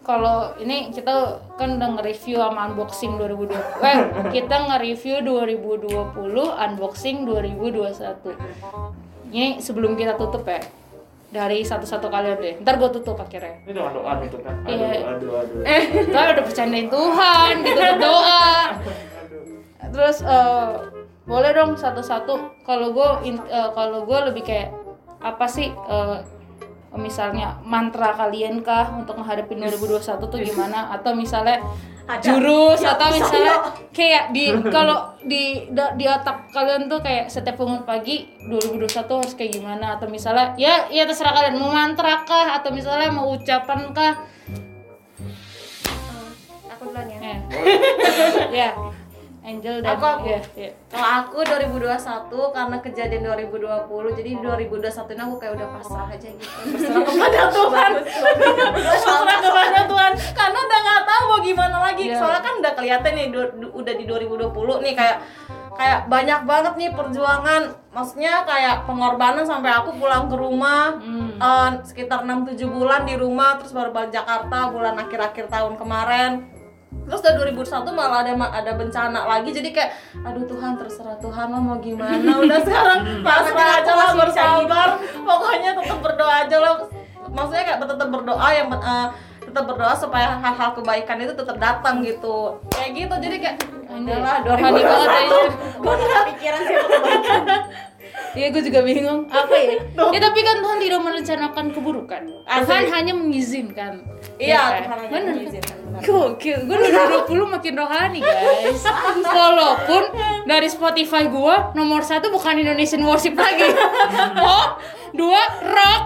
kalau 0.00 0.56
ini 0.56 0.90
kita 0.90 1.38
kan 1.54 1.76
udah 1.76 2.00
nge-review 2.00 2.40
sama 2.40 2.72
unboxing 2.72 3.20
2020 3.20 3.52
eh 3.84 3.98
kita 4.34 4.56
nge-review 4.66 5.22
2020 5.22 6.16
unboxing 6.34 7.28
2021 7.28 9.30
ini 9.30 9.62
sebelum 9.62 9.94
kita 9.94 10.18
tutup 10.18 10.42
ya 10.48 10.58
dari 11.30 11.62
satu-satu 11.62 12.06
kalian 12.06 12.36
deh 12.36 12.54
ntar 12.60 12.74
gue 12.74 12.90
tutup 12.90 13.14
akhirnya 13.16 13.62
Ini 13.62 13.72
doa 13.72 13.90
doa 13.90 14.12
gitu 14.20 14.42
kan. 14.42 14.54
Aduh 14.60 14.74
Iya. 14.74 15.00
aduh 15.08 15.32
aduh. 15.38 15.62
eh 15.64 15.82
udah 16.32 16.44
bercandain 16.44 16.88
Tuhan 16.88 17.52
gitu 17.62 17.78
berdoa 17.78 18.50
terus 19.90 20.18
eh, 20.22 20.70
boleh 21.24 21.50
dong 21.50 21.72
satu-satu 21.74 22.34
kalau 22.62 22.90
gue 22.90 23.08
kalau 23.70 24.02
gue 24.02 24.18
lebih 24.26 24.42
kayak 24.42 24.70
apa 25.20 25.46
sih 25.46 25.70
eh, 25.70 26.16
misalnya 26.92 27.54
mantra 27.62 28.10
kalian 28.12 28.60
kah 28.60 28.90
untuk 28.92 29.14
menghadapi 29.14 29.54
2021 29.54 30.00
tuh 30.20 30.40
gimana 30.40 30.90
atau 30.90 31.14
misalnya 31.14 31.62
Ada. 32.04 32.18
jurus 32.26 32.82
Ya, 32.82 32.98
atau 32.98 33.06
misalnya 33.14 33.54
yuk. 33.54 33.62
kayak 33.90 34.24
di 34.30 34.44
kalau 34.74 34.98
di 35.20 35.42
da- 35.70 35.94
di 35.94 36.04
otak 36.04 36.50
kalian 36.50 36.86
tuh 36.86 36.98
kayak 36.98 37.30
setiap 37.30 37.54
bangun 37.56 37.84
pagi 37.84 38.26
2021 38.42 39.06
harus 39.06 39.34
kayak 39.34 39.52
gimana 39.54 39.94
atau 39.94 40.06
misalnya 40.06 40.50
ya 40.56 40.88
ya 40.88 41.06
terserah 41.06 41.30
kalian 41.30 41.56
mau 41.56 41.70
mantra 41.70 42.26
kah 42.26 42.58
atau 42.58 42.74
misalnya 42.74 43.08
mau 43.08 43.30
ucapan 43.30 43.94
kah 43.94 44.14
aku 46.68 46.82
duluan 46.86 47.06
ya 47.06 47.18
Eh. 47.20 47.38
ya 48.58 48.68
Angel 49.50 49.76
dan 49.80 49.90
Aku, 49.92 50.06
aku. 50.06 50.26
ya, 50.28 50.40
ya. 50.54 50.70
Kalau 50.86 51.08
aku 51.20 51.38
2021 51.42 51.90
karena 52.50 52.76
kejadian 52.78 53.22
2020 53.26 53.66
jadi 54.14 54.30
2021 54.38 54.78
ini 55.10 55.20
aku 55.20 55.36
kayak 55.36 55.52
udah 55.54 55.68
pasrah 55.72 56.06
aja 56.08 56.28
gitu. 56.30 56.58
Berserah 56.68 57.02
kepada 57.02 57.40
Tuhan. 57.50 57.90
Berserah 58.70 59.38
kepada 59.40 59.80
Tuhan 59.84 60.12
karena 60.32 60.58
udah 60.60 60.78
nggak 60.80 61.02
tahu 61.04 61.22
mau 61.26 61.40
gimana 61.40 61.76
lagi. 61.82 62.04
Iya. 62.06 62.16
Soalnya 62.16 62.40
kan 62.40 62.54
udah 62.56 62.72
kelihatan 62.72 63.12
nih 63.12 63.26
du- 63.28 63.54
du- 63.58 63.74
udah 63.74 63.92
di 63.92 64.04
2020 64.04 64.50
nih 64.80 64.94
kayak 64.94 65.18
kayak 65.72 66.00
banyak 66.06 66.40
banget 66.44 66.74
nih 66.76 66.90
perjuangan. 66.92 67.62
Maksudnya 67.90 68.44
kayak 68.44 68.84
pengorbanan 68.84 69.42
sampai 69.42 69.72
aku 69.72 69.90
pulang 69.92 70.28
ke 70.28 70.36
rumah 70.36 70.94
Hmm. 70.94 71.34
eh, 71.34 71.70
sekitar 71.82 72.22
6-7 72.22 72.68
bulan 72.68 73.02
di 73.02 73.14
rumah 73.14 73.56
terus 73.56 73.72
baru 73.72 73.90
balik 73.90 74.12
Jakarta 74.12 74.68
bulan 74.68 74.94
akhir-akhir 74.96 75.48
tahun 75.48 75.74
kemarin 75.74 76.46
terus 76.90 77.22
dari 77.22 77.54
2001 77.54 77.86
malah 77.94 78.26
ada 78.26 78.34
ada 78.34 78.72
bencana 78.74 79.20
lagi 79.26 79.50
jadi 79.54 79.70
kayak 79.70 79.90
aduh 80.26 80.42
Tuhan 80.46 80.74
terserah 80.74 81.16
Tuhan 81.22 81.46
lo 81.50 81.58
mau 81.62 81.78
gimana. 81.78 82.30
Udah 82.42 82.60
sekarang 82.66 83.00
pasrah 83.26 83.68
aja 83.82 83.92
lah 83.94 84.10
bersabar. 84.14 84.88
pokoknya 85.22 85.70
tetap 85.78 85.98
berdoa 86.02 86.34
aja 86.46 86.56
lah. 86.58 86.74
Maksudnya 87.30 87.62
kayak 87.62 87.78
tetap 87.86 88.08
berdoa 88.10 88.48
yang 88.50 88.66
eh, 88.74 89.08
tetap 89.42 89.64
berdoa 89.70 89.94
supaya 89.94 90.38
hal-hal 90.38 90.70
kebaikan 90.74 91.18
itu 91.22 91.34
tetap 91.34 91.56
datang 91.62 92.02
gitu. 92.02 92.58
Kayak 92.74 92.90
gitu 92.94 93.14
jadi 93.22 93.36
kayak 93.38 93.56
adalah 93.90 94.34
Rohani 94.46 94.82
banget 94.86 95.10
ya 95.10 95.40
gue 95.80 95.94
nggak 95.94 96.24
pikiran 96.34 96.60
sih 96.64 96.74
kebaikan 96.78 97.42
Iya 98.30 98.46
gue 98.48 98.62
juga 98.62 98.80
bingung 98.80 99.26
apa 99.26 99.50
ya. 99.52 99.74
Ya 99.90 100.18
tapi 100.20 100.40
kan 100.40 100.56
Tuhan 100.58 100.78
tidak 100.78 101.00
merencanakan 101.00 101.64
keburukan. 101.70 102.22
Tuhan 102.46 102.84
hanya 102.88 103.12
mengizinkan. 103.12 104.06
iya 104.36 104.54
Ya 104.54 104.60
kan? 104.60 104.80
Tuhan 104.80 104.90
hanya 104.96 105.10
Bener. 105.10 105.34
mengizinkan. 105.36 105.76
Gokil, 106.00 106.64
gue 106.64 106.76
2020 107.26 107.26
makin 107.50 107.74
rohani 107.74 108.20
guys 108.20 108.80
Walaupun 109.36 110.02
dari 110.44 110.64
Spotify 110.66 111.26
gue 111.26 111.54
nomor 111.74 112.00
satu 112.00 112.30
bukan 112.30 112.56
Indonesian 112.56 113.02
Worship 113.02 113.34
lagi 113.34 113.68
Oh, 114.40 114.78
dua 115.12 115.42
rock 115.60 116.04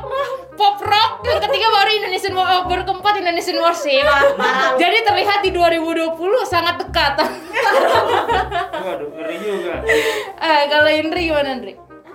pop 0.55 0.79
rock, 0.81 1.21
yang 1.23 1.39
ketiga 1.41 1.67
baru 1.69 1.91
Indonesian 1.95 2.33
War- 2.33 2.65
baru 2.65 2.83
keempat 2.85 3.19
Indonesian 3.19 3.59
Worship. 3.59 4.07
Jadi 4.77 4.97
terlihat 5.03 5.43
di 5.43 5.51
2020 5.51 6.15
sangat 6.45 6.79
dekat. 6.79 7.19
Waduh, 8.85 9.09
ngeri 9.11 9.37
juga. 9.37 9.83
eh, 10.37 10.63
kalau 10.69 10.91
Indri 10.93 11.27
gimana 11.27 11.49
Indri? 11.53 11.75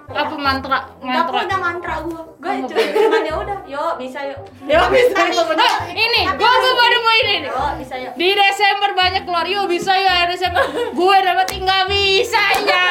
Apa 0.10 0.36
mantra? 0.36 0.80
Mantra. 1.00 1.38
punya 1.46 1.58
mantra 1.62 1.94
gua. 2.02 2.22
Gua 2.42 2.54
cuman 2.66 3.22
ya 3.22 3.34
udah, 3.38 3.58
yuk 3.70 3.94
bisa 4.02 4.20
yuk. 4.26 4.40
Ya 4.66 4.82
bisa 4.90 5.14
Tapi-. 5.14 5.38
Oh, 5.38 5.80
ini, 5.94 6.22
tapi 6.26 6.40
gua 6.42 6.52
gua 6.58 6.74
baru 6.74 6.98
mau 7.06 7.16
ini 7.22 7.36
nih. 7.46 7.50
Yuk 7.54 7.74
bisa 7.78 7.96
yuk. 8.02 8.14
Di 8.18 8.30
Desember 8.34 8.90
banyak 8.98 9.24
keluar, 9.28 9.46
yuk 9.46 9.66
bisa 9.70 9.92
ya 9.94 10.12
akhir 10.24 10.30
Desember. 10.34 10.64
Gue 10.98 11.18
dapat 11.22 11.48
nggak 11.54 11.84
bisa 11.88 12.44
ya, 12.66 12.88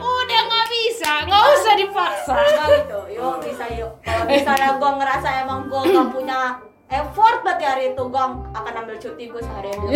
udah 0.00 0.40
nggak 0.48 0.66
bisa, 0.72 1.12
nggak 1.28 1.42
usah 1.52 1.74
dipaksa. 1.76 2.34
Gitu, 2.72 3.00
yuk 3.20 3.36
bisa 3.44 3.64
yuk. 3.76 3.92
Kalau 4.00 4.24
misalnya 4.24 4.68
gua 4.80 4.90
ngerasa 4.96 5.28
emang 5.44 5.68
gua 5.68 5.82
nggak 5.84 6.08
punya 6.08 6.40
effort 6.88 7.42
berarti 7.42 7.64
hari 7.64 7.84
itu 7.90 8.02
gua 8.06 8.24
akan 8.48 8.74
ambil 8.80 8.96
cuti 8.96 9.26
gua 9.26 9.42
seharian 9.42 9.74
dulu. 9.76 9.90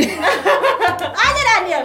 aja 1.22 1.42
Daniel. 1.48 1.84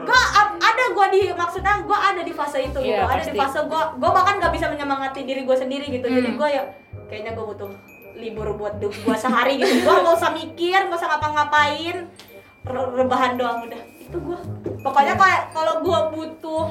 Gua 0.00 0.20
am- 0.36 0.58
ada 0.58 0.84
gua 0.92 1.06
di 1.08 1.26
maksudnya 1.28 1.82
gua 1.82 1.98
ada 2.06 2.20
di 2.20 2.30
fase 2.30 2.58
itu 2.60 2.78
gitu. 2.78 2.94
Iya, 2.94 3.02
Ada 3.04 3.22
di 3.24 3.34
fase 3.34 3.58
gua 3.64 3.92
gua 3.94 4.10
bahkan 4.12 4.38
nggak 4.38 4.52
bisa 4.52 4.66
menyemangati 4.66 5.22
diri 5.22 5.42
gua 5.42 5.54
sendiri 5.54 5.86
gitu. 5.88 6.06
Jadi 6.06 6.28
Hmm. 6.28 6.38
gua 6.38 6.48
ya 6.48 6.62
kayaknya 7.06 7.34
gua 7.34 7.44
butuh 7.48 7.70
libur 8.14 8.54
buat 8.54 8.74
gua 8.78 9.16
sehari 9.16 9.58
gitu. 9.58 9.82
Gua 9.82 10.00
nggak 10.00 10.16
usah 10.16 10.30
mikir, 10.32 10.78
nggak 10.82 10.96
usah 10.96 11.10
ngapa-ngapain. 11.10 11.96
Re- 12.60 12.92
Rebahan 12.94 13.32
doang 13.34 13.64
udah. 13.64 13.82
Itu 13.98 14.16
gua. 14.20 14.38
Pokoknya 14.80 15.14
kayak 15.14 15.50
kalau 15.50 15.82
gua 15.82 16.08
butuh 16.08 16.70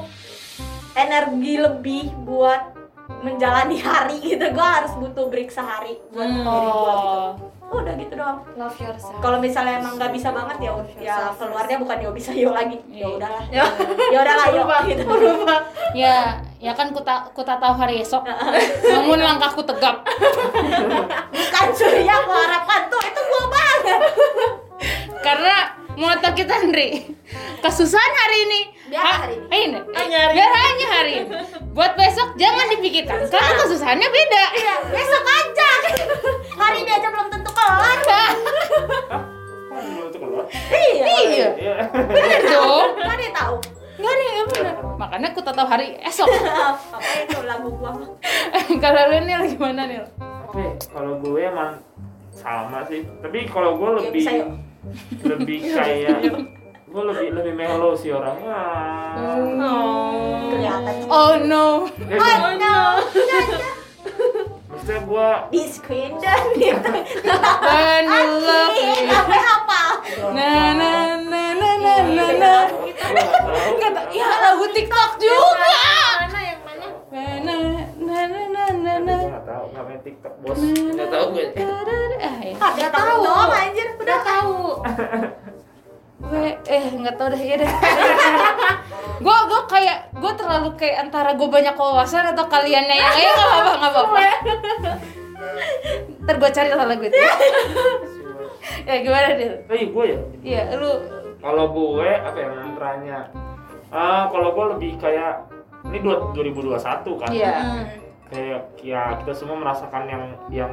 energi 0.94 1.54
lebih 1.58 2.04
buat 2.18 2.74
menjalani 3.18 3.76
hari 3.78 4.20
gitu 4.22 4.52
gua 4.52 4.68
harus 4.78 4.92
butuh 4.94 5.26
break 5.26 5.48
sehari 5.48 5.96
buat 6.08 6.24
Hmm. 6.24 6.44
diri 6.44 6.68
gua 6.70 6.92
gitu 6.94 7.08
Oh. 7.08 7.47
Udah 7.70 7.94
gitu 7.94 8.12
doang 8.12 8.40
Love 8.56 8.76
yourself. 8.78 9.20
kalau 9.20 9.38
misalnya 9.38 9.76
emang 9.76 9.94
nggak 9.94 10.08
bisa 10.10 10.28
banget 10.30 10.56
ya 10.58 10.70
ya 10.70 10.74
Yourself 11.04 11.36
keluarnya 11.38 11.76
bukan 11.76 11.96
yo 11.98 12.10
bisa 12.10 12.30
yo 12.32 12.50
lagi 12.50 12.80
ya 12.88 12.96
Iya. 12.98 13.08
udahlah 13.12 13.42
Ya. 13.48 13.64
ya 14.08 14.18
udahlah 14.18 14.46
yo 14.48 14.52
Berubah, 14.58 14.80
gitu. 14.84 15.04
Ya, 15.94 16.16
ya 16.58 16.72
kan 16.72 16.90
ku 16.90 17.00
tak 17.00 17.32
ku 17.32 17.40
tak 17.40 17.56
tahu 17.58 17.72
hari 17.72 18.00
esok. 18.00 18.24
Namun 18.90 19.18
langkahku 19.18 19.60
tegap. 19.62 20.00
bukan 21.34 21.66
surya 21.70 22.14
gua 22.22 22.36
harapkan 22.38 22.82
tuh 22.86 23.00
itu 23.00 23.20
gua 23.22 23.44
banget 23.48 24.00
Karena 25.18 25.54
moto 25.94 26.28
kita 26.32 26.54
Andri, 26.58 27.04
kesusahan 27.58 28.12
hari 28.16 28.38
ini. 28.44 28.60
Biar 28.88 29.02
ha- 29.02 29.18
hari 29.22 29.34
ini. 29.36 29.46
ini. 29.50 29.78
Hanya 29.92 30.18
hari 30.18 30.32
Biar 30.34 30.50
hanya 30.50 30.86
hari 30.90 31.12
ini. 31.14 31.28
Buat 31.70 31.92
besok 31.94 32.28
jangan 32.34 32.66
dipikirkan 32.68 33.18
karena 33.24 33.52
kesusahannya 33.58 34.08
beda. 34.08 34.44
iya 34.52 34.74
besok 34.84 35.24
aja 35.24 35.70
hari 36.58 36.76
ini 36.82 36.90
aja 36.90 37.08
belum 37.08 37.28
tentu 37.28 37.50
kelar 37.50 37.98
iya 40.68 41.04
Iya. 41.04 41.48
Iya. 41.54 41.74
Bener 41.92 42.40
dong. 42.42 42.88
nggak 42.96 43.14
ada 43.14 43.28
tahu 43.34 43.56
Nggak 43.98 44.12
ada 44.12 44.24
yang 44.24 44.46
bener. 44.48 44.74
Makanya 44.94 45.28
ku 45.30 45.40
tak 45.42 45.54
tahu 45.54 45.66
hari 45.66 45.98
esok. 46.00 46.26
apa 46.30 46.96
itu 47.18 47.38
lagu 47.44 47.68
gua 47.72 47.90
mah 47.92 48.10
Kalau 48.82 49.02
lu 49.06 49.18
nih 49.20 49.34
gimana 49.48 49.82
nih? 49.84 49.98
Oke, 50.48 50.64
kalau 50.88 51.18
gue 51.18 51.40
emang 51.40 51.76
sama 52.30 52.86
sih. 52.86 53.02
Tapi 53.20 53.38
kalau 53.46 53.74
gue 53.76 53.88
Ya, 53.90 53.96
lebih 54.00 54.24
lebih 55.20 55.58
kayak 55.76 56.18
gue 56.88 57.02
lebih 57.04 57.28
lebih 57.36 57.52
mellow 57.54 57.92
sih 57.92 58.10
orangnya. 58.10 58.56
Oh. 59.60 60.48
kelihatan 60.48 60.94
Oh 61.08 61.34
no. 61.36 61.66
Ya, 62.08 62.16
oh 62.18 62.40
gua- 62.40 62.56
no 62.56 62.78
maksudnya 64.68 65.00
gue 65.04 65.28
di 65.52 65.62
screen 65.68 66.12
dan 66.16 66.42
gitu 66.56 66.92
When 67.60 68.04
you 68.08 68.28
love 68.40 68.72
me. 68.72 69.04
sampai 69.04 69.40
hafal 69.42 69.90
Na 70.32 70.52
na 70.72 70.92
na 71.20 71.44
na 71.52 71.70
na 71.76 71.94
na 72.08 72.26
na. 72.32 72.54
Nggak 73.68 73.90
tahu. 73.92 74.08
Ya 74.16 74.28
lagu 74.40 74.64
TikTok 74.72 75.10
juga. 75.20 75.76
Mana 76.24 76.40
yang 76.40 76.60
mana? 76.64 76.86
Na 77.12 77.24
na 77.38 77.56
na 78.00 78.20
na 78.48 78.64
na 78.72 78.94
na. 78.96 79.16
Gue 79.18 79.28
nggak 79.28 79.44
tahu, 79.44 79.64
nggak 79.68 79.84
main 79.84 80.00
TikTok 80.00 80.34
bos. 80.40 80.56
Nggak 80.56 81.08
tahu 81.12 81.26
gue. 81.36 81.46
Ah, 82.18 82.40
ya. 82.40 82.54
ah 82.58 82.90
tahu 82.90 83.14
doang 83.22 83.52
anjir 83.52 83.88
udah 83.94 84.20
tahu 84.24 84.56
gue 86.20 86.44
eh 86.64 86.82
nggak 86.90 87.14
tahu 87.14 87.28
deh 87.30 87.40
ya 87.40 87.56
deh. 87.56 87.70
Gue 89.18 89.34
gue 89.44 89.60
kayak 89.66 90.14
gue 90.14 90.32
terlalu 90.32 90.70
kayak 90.74 90.96
antara 91.00 91.30
gue 91.32 91.48
banyak 91.48 91.74
wawasan 91.74 92.26
atau 92.28 92.46
kaliannya 92.46 92.94
yang 92.94 93.12
eh 93.12 93.26
nggak 93.28 93.50
apa 93.50 93.72
nggak 93.76 93.92
apa 93.96 94.20
ntar 96.20 96.34
gue 96.36 96.50
cari 96.52 96.70
lah 96.70 96.84
lagu 96.84 97.02
itu 97.02 97.18
ya 98.80 98.94
gimana 99.00 99.28
deh 99.32 99.50
Eh, 99.68 99.86
gue 99.88 100.04
ya. 100.06 100.18
iya 100.40 100.62
lu. 100.72 100.90
Kalau 101.38 101.66
gue 101.68 102.08
apa 102.10 102.34
ya 102.36 102.48
mantranya? 102.52 103.18
Ah, 103.88 104.26
kalau 104.28 104.52
gue 104.52 104.64
lebih 104.76 104.90
kayak 104.98 105.46
ini 105.84 105.98
dua- 105.98 106.30
2021 106.32 106.78
kan. 107.16 107.28
iya. 107.28 107.54
Kayak 108.28 108.60
ya 108.78 109.02
kita 109.16 109.32
semua 109.32 109.56
merasakan 109.56 110.02
yang 110.04 110.22
yang 110.48 110.72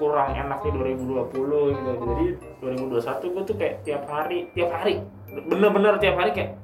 kurang 0.00 0.32
enak 0.32 0.64
di 0.64 0.70
2020 0.72 1.76
gitu. 1.76 1.90
Jadi 1.92 2.26
2021 2.64 3.34
gue 3.36 3.42
tuh 3.44 3.56
kayak 3.60 3.74
tiap 3.84 4.02
hari, 4.08 4.48
tiap 4.56 4.72
hari 4.72 5.04
bener-bener 5.30 5.94
tiap 6.00 6.16
hari 6.18 6.34
kayak 6.34 6.58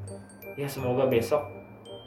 ya 0.58 0.66
semoga 0.66 1.06
besok 1.06 1.44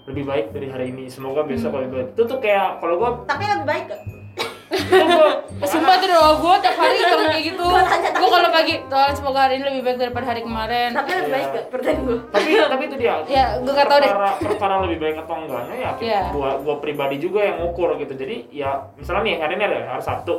lebih 0.10 0.26
baik 0.26 0.50
dari 0.50 0.68
hari 0.74 0.86
ini. 0.90 1.06
Semoga 1.06 1.46
besok 1.46 1.78
lebih 1.78 1.92
baik. 1.94 2.08
Itu 2.18 2.26
tuh 2.26 2.42
kayak 2.42 2.82
kalau 2.82 2.98
gue 2.98 3.10
tapi 3.30 3.46
lebih 3.46 3.68
baik 3.70 3.86
gak? 3.94 4.02
itu 4.70 4.96
gue 5.02 5.30
sumpah 5.66 5.96
tuh 5.98 6.08
doa 6.14 6.32
gue 6.38 6.56
tiap 6.62 6.78
hari 6.78 6.96
bilang 7.02 7.30
kayak 7.34 7.46
gitu 7.52 7.66
Gua 7.66 7.82
gue 7.90 8.30
kalau 8.30 8.50
pagi 8.54 8.74
Tuhan 8.86 9.12
semoga 9.18 9.40
hari 9.50 9.54
ini 9.58 9.64
lebih 9.66 9.82
baik 9.82 9.98
daripada 9.98 10.26
hari 10.30 10.42
kemarin 10.46 10.90
tapi 10.94 11.10
lebih 11.10 11.32
baik 11.34 11.48
gak? 11.50 11.66
pertanyaan 11.74 12.02
gue 12.06 12.18
tapi 12.30 12.50
tapi 12.58 12.84
itu 12.86 12.96
dia 13.02 13.16
ya 13.26 13.46
gue 13.58 13.74
gak 13.74 13.88
tau 13.90 14.00
deh 14.02 14.12
perkara, 14.46 14.76
lebih 14.86 14.98
baik 15.02 15.16
atau 15.26 15.36
enggaknya 15.42 15.76
ya 15.76 15.92
Iya. 16.00 16.22
gua 16.32 16.50
gua 16.62 16.76
pribadi 16.80 17.18
juga 17.20 17.44
yang 17.44 17.58
ngukur 17.66 17.98
gitu 17.98 18.14
jadi 18.16 18.36
ya 18.54 18.70
misalnya 18.96 19.22
nih 19.26 19.36
hari 19.42 19.54
ini 19.58 19.64
ada 19.66 19.78
hari 19.98 20.04
Sabtu 20.06 20.34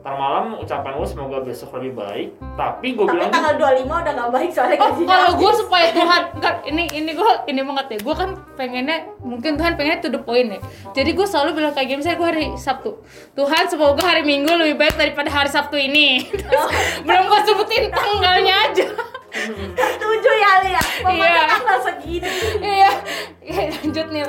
ntar 0.00 0.16
malam 0.16 0.56
ucapan 0.56 0.96
gue 0.96 1.04
semoga 1.06 1.38
besok 1.40 1.76
lebih 1.76 1.92
baik. 1.94 2.28
Tapi 2.56 2.88
gue 2.92 3.04
tapi 3.04 3.14
bilang 3.14 3.28
tanggal 3.28 3.54
25 3.54 3.84
udah 3.84 4.12
gak 4.16 4.30
baik 4.30 4.50
soalnya 4.50 4.76
Oh, 4.76 4.84
gajinya. 4.88 5.08
kalau 5.12 5.30
gue 5.36 5.52
supaya 5.60 5.86
Tuhan 5.90 6.22
kan 6.36 6.54
ini 6.64 6.82
ini 6.90 7.10
gue 7.12 7.30
ini 7.46 7.60
banget 7.60 7.86
ya. 7.86 7.98
Gue 8.00 8.14
kan 8.14 8.28
pengennya 8.54 8.96
mungkin 9.20 9.54
Tuhan 9.54 9.72
pengennya 9.74 10.00
to 10.00 10.08
the 10.08 10.18
point 10.18 10.48
ya. 10.50 10.60
Jadi 10.90 11.10
gue 11.12 11.24
selalu 11.24 11.50
bilang 11.54 11.72
kayak 11.72 11.86
gini 11.86 11.98
misalnya 12.00 12.16
gue 12.16 12.28
hari 12.28 12.44
Sabtu. 12.56 12.90
Tuhan 13.32 13.64
semoga 13.66 14.00
hari 14.00 14.22
Minggu 14.22 14.48
lebih 14.50 14.76
baik 14.76 14.96
daripada 14.96 15.28
hari 15.28 15.48
Sabtu 15.48 15.76
ini. 15.76 16.24
Terus, 16.26 16.68
belum 17.06 17.24
gue 17.26 17.40
sebutin 17.44 17.84
tanggalnya 17.90 18.54
aja 18.66 18.84
ya. 20.70 20.82
Iya. 21.04 21.42
segini. 21.80 22.28
Iya. 22.58 22.90
Iya, 23.40 23.62
lanjut 23.74 24.06
nih 24.08 24.22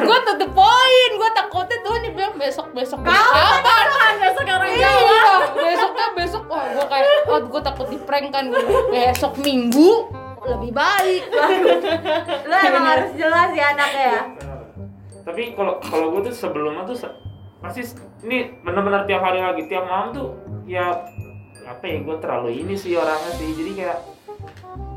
gue 0.00 0.18
to 0.20 0.32
the 0.36 0.48
point 0.48 1.12
gue 1.12 1.30
takutnya 1.32 1.78
Tuhan 1.80 2.00
dia 2.00 2.12
bilang 2.12 2.34
besok 2.34 2.70
besok 2.70 3.02
kapan? 3.02 3.18
Kapan? 3.60 4.14
Sekarang 4.32 4.70
iya 4.70 4.92
besoknya 5.52 6.06
besok. 6.14 6.42
Wah 6.46 6.64
gue 6.68 6.86
kayak 6.86 7.06
oh 7.26 7.40
gue 7.44 7.60
takut 7.60 7.86
di 7.88 7.98
prank 7.98 8.30
kan. 8.30 8.44
Gue 8.46 8.62
besok 8.88 9.34
Minggu 9.38 10.06
lebih 10.42 10.70
baik. 10.70 11.22
Lo 12.42 12.56
emang 12.56 12.84
harus 12.86 13.10
jelas 13.12 13.50
ya 13.50 13.66
anaknya 13.70 14.04
ya? 14.08 14.22
Tapi 15.20 15.52
kalau 15.52 15.76
kalau 15.78 16.06
gue 16.12 16.26
tuh 16.26 16.34
sebelumnya 16.34 16.82
tuh 16.84 16.96
s- 16.96 17.18
ini 18.20 18.56
bener-bener 18.60 19.04
tiap 19.04 19.20
hari 19.20 19.38
lagi. 19.38 19.62
Tiap 19.66 19.84
malam 19.84 20.08
tuh 20.10 20.28
ya 20.64 20.94
apa 21.62 21.84
ya 21.84 22.00
gue 22.00 22.16
terlalu 22.18 22.50
ini 22.56 22.72
sih 22.72 22.94
orangnya 22.94 23.32
sih. 23.34 23.52
Jadi 23.52 23.70
kayak 23.74 23.98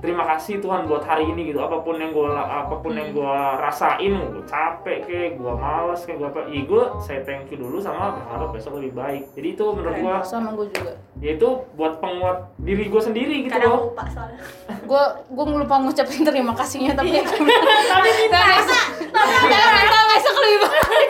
terima 0.03 0.27
kasih 0.27 0.59
Tuhan 0.59 0.83
buat 0.83 1.07
hari 1.07 1.31
ini 1.31 1.55
gitu. 1.55 1.63
Apa 1.63 1.79
pun 1.79 1.95
yang 1.95 2.11
gue 2.11 2.27
apa 2.27 2.75
pun 2.83 2.91
yang 2.91 3.15
gue 3.15 3.35
rasain 3.63 4.11
gue 4.11 4.43
capek 4.43 5.07
kayak 5.07 5.39
gue 5.39 5.53
malas 5.55 6.03
kayak 6.03 6.19
gue 6.19 6.27
apa 6.27 6.41
ya 6.51 6.61
gue 6.67 6.83
saya 6.99 7.19
thank 7.23 7.47
you 7.47 7.55
dulu 7.55 7.79
sama 7.79 8.19
berharap 8.19 8.51
besok 8.51 8.83
lebih 8.83 8.99
baik. 8.99 9.23
Jadi 9.31 9.47
itu 9.55 9.65
menurut 9.71 9.95
gue 9.95 10.15
sama 10.27 10.49
gue 10.59 10.67
juga. 10.75 10.93
ya 11.23 11.39
itu 11.39 11.49
buat 11.79 12.03
penguat 12.03 12.51
diri 12.59 12.91
gue 12.91 12.99
sendiri 12.99 13.47
gitu 13.47 13.55
kadang 13.55 13.71
loh. 13.71 13.81
lupa 13.95 14.03
soalnya. 14.11 14.43
Gue 14.91 15.03
gue 15.31 15.45
lupa 15.63 15.75
ngucapin 15.79 16.27
terima 16.27 16.51
kasihnya 16.51 16.91
tapi 16.91 17.15
tapi 17.95 18.09
minta. 18.19 18.39
Besok 18.43 19.07
tapi 19.07 19.33
minta 19.39 19.99
besok 20.11 20.35
lebih 20.35 20.59
baik. 20.67 21.09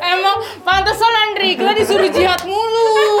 Emang 0.00 0.36
pantesan 0.64 1.12
Andri 1.28 1.52
gue 1.60 1.72
disuruh 1.76 2.08
jihad 2.08 2.40
mulu. 2.48 3.20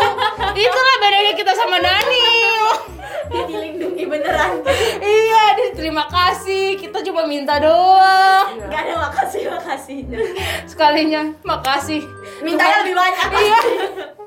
Itulah 0.56 0.96
bedanya 1.04 1.32
kita 1.36 1.52
sama 1.52 1.76
Daniel 1.76 2.95
dia 3.30 3.44
dilindungi 3.46 4.04
beneran. 4.06 4.62
Iya 5.00 5.42
dia 5.58 5.70
terima 5.74 6.04
kasih. 6.06 6.78
Kita 6.78 7.02
cuma 7.02 7.26
minta 7.26 7.58
doang. 7.58 8.58
Gak 8.70 8.82
ada 8.86 8.94
makasih 9.10 9.42
makasih. 9.50 9.98
Sekalinya 10.64 11.34
makasih. 11.42 12.02
Mintanya 12.42 12.86
lebih 12.86 12.96
banyak. 12.96 13.28
Iya. 13.32 13.58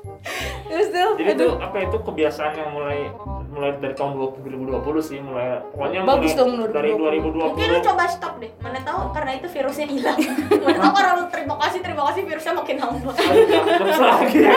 Terus 0.70 0.88
tuh 0.94 1.10
jadi 1.18 1.32
itu 1.34 1.48
apa 1.58 1.76
itu 1.82 1.96
kebiasaan 1.98 2.52
yang 2.54 2.70
mulai 2.76 3.10
mulai 3.50 3.74
dari 3.82 3.94
tahun 3.98 4.14
2020 4.46 4.78
sih 5.02 5.18
mulai 5.18 5.58
pokoknya 5.74 6.06
bagus 6.06 6.32
mulai 6.38 6.38
dong 6.38 6.50
dari 6.70 6.90
2020. 6.94 7.34
2020 7.34 7.50
mungkin 7.50 7.68
lu 7.74 7.80
coba 7.82 8.02
stop 8.06 8.34
deh. 8.38 8.50
Mana 8.62 8.78
tahu 8.86 9.10
karena 9.10 9.30
itu 9.34 9.46
virusnya 9.50 9.86
hilang. 9.90 10.18
Mana 10.64 10.78
tahu 10.78 10.92
orang 10.94 11.12
lu 11.18 11.24
terima 11.34 11.54
kasih 11.58 11.78
terima 11.82 12.02
kasih 12.06 12.22
virusnya 12.30 12.52
makin 12.54 12.76
nambah 12.78 13.14
terus 13.18 13.98
lagi 13.98 14.38
ya? 14.46 14.54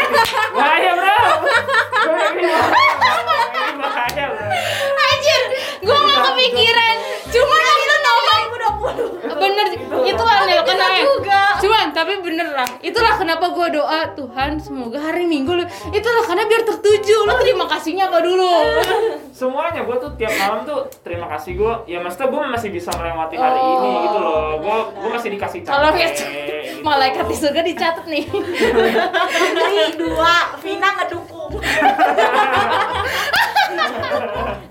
bahaya 0.53 0.91
bro. 0.93 1.17
Bahaya 3.81 4.25
bro. 4.29 4.47
Anjir 5.09 5.41
gua 5.81 5.97
nggak 5.97 6.19
kepikiran. 6.29 6.95
Cuma 7.33 7.57
lagi 7.57 7.85
20 8.63 9.33
bener 9.43 9.67
gitu. 9.75 9.95
itu 10.07 10.23
aneh 10.23 10.55
kenapa 10.63 10.99
juga. 11.03 11.41
Cuman 11.59 11.87
tapi 11.91 12.13
bener 12.19 12.47
lah 12.53 12.67
itulah 12.79 13.13
kenapa 13.15 13.45
gue 13.51 13.67
doa 13.79 13.99
Tuhan 14.15 14.51
semoga 14.59 14.99
hari 14.99 15.25
minggu 15.27 15.51
lu 15.51 15.63
itulah 15.91 16.23
karena 16.23 16.43
biar 16.47 16.63
tertuju. 16.67 17.17
Lu 17.27 17.33
terima 17.39 17.65
kasihnya 17.67 18.07
apa 18.11 18.19
dulu? 18.23 18.51
Semuanya 19.39 19.83
gue 19.83 19.97
tuh 19.99 20.11
tiap 20.15 20.33
malam 20.39 20.63
tuh 20.63 20.87
terima 21.01 21.27
kasih 21.35 21.57
gue 21.57 21.73
ya 21.89 21.99
maksudnya 21.99 22.27
gue 22.31 22.41
masih 22.53 22.69
bisa 22.71 22.89
melewati 22.95 23.35
hari 23.35 23.59
oh, 23.59 23.71
ini 23.73 23.89
gitu 24.07 24.19
loh. 24.19 24.47
Gue 24.61 24.77
gue 24.93 25.09
masih 25.11 25.29
dikasih 25.35 25.59
capek 25.65 25.73
kalau 25.73 25.89
gitu. 25.97 26.23
malaikat 26.87 27.25
di 27.27 27.35
surga 27.35 27.61
dicatat 27.63 28.05
nih. 28.07 28.25
Dua 29.99 30.35
Vina 30.59 30.89
ngedukung. 30.99 31.42